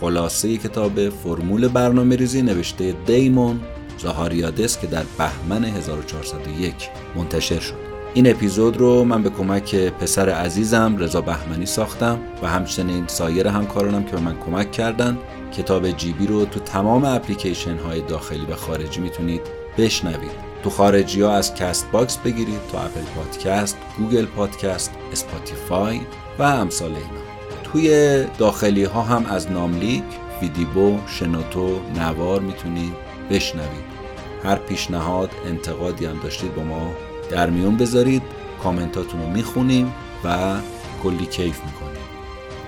خلاصه 0.00 0.56
کتاب 0.56 1.08
فرمول 1.08 1.68
برنامه 1.68 2.16
ریزی 2.16 2.42
نوشته 2.42 2.94
دیمون 3.06 3.60
زهاریادس 3.98 4.78
که 4.78 4.86
در 4.86 5.04
بهمن 5.18 5.64
1401 5.64 6.74
منتشر 7.14 7.60
شد. 7.60 7.95
این 8.16 8.30
اپیزود 8.30 8.76
رو 8.76 9.04
من 9.04 9.22
به 9.22 9.30
کمک 9.30 9.76
پسر 9.76 10.28
عزیزم 10.28 10.96
رضا 10.98 11.20
بهمنی 11.20 11.66
ساختم 11.66 12.18
و 12.42 12.48
همچنین 12.48 13.04
سایر 13.06 13.48
همکارانم 13.48 14.04
که 14.04 14.12
به 14.12 14.20
من 14.20 14.38
کمک 14.38 14.72
کردن. 14.72 15.18
کتاب 15.52 15.90
جیبی 15.90 16.26
رو 16.26 16.44
تو 16.44 16.60
تمام 16.60 17.04
اپلیکیشن 17.04 17.78
های 17.78 18.00
داخلی 18.00 18.46
و 18.46 18.54
خارجی 18.54 19.00
می‌تونید 19.00 19.40
بشنوید. 19.78 20.30
تو 20.64 20.70
خارجی 20.70 21.20
ها 21.20 21.32
از 21.32 21.54
Castbox 21.54 22.16
بگیرید 22.16 22.60
تو 22.72 22.78
Apple 22.78 23.00
Podcast، 23.16 23.76
Google 23.98 24.24
Podcast، 24.24 24.90
Spotify 25.12 26.00
و 26.38 26.42
امثال 26.42 26.90
اینا. 26.90 27.26
توی 27.64 28.24
داخلی 28.38 28.84
ها 28.84 29.02
هم 29.02 29.26
از 29.26 29.50
ناملیک، 29.50 30.04
ویدیبو، 30.42 30.98
شنوتو، 31.06 31.80
نوار 31.96 32.40
می‌تونید 32.40 32.92
بشنوید. 33.30 33.96
هر 34.44 34.56
پیشنهاد 34.56 35.30
انتقادی 35.46 36.06
هم 36.06 36.20
داشتید 36.22 36.54
با 36.54 36.62
ما 36.62 36.90
در 37.30 37.50
میون 37.50 37.76
بذارید 37.76 38.22
کامنتاتون 38.62 39.20
رو 39.20 39.28
می‌خونیم 39.30 39.94
و 40.24 40.56
کلی 41.02 41.26
کیف 41.26 41.60
می‌کنیم. 41.64 42.02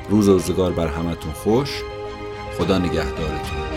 روز 0.08 0.28
و 0.28 0.32
روزگار 0.32 0.72
بر 0.72 0.86
همتون 0.86 1.32
خوش. 1.32 1.82
خدا 2.58 2.78
نگهدارتون. 2.78 3.67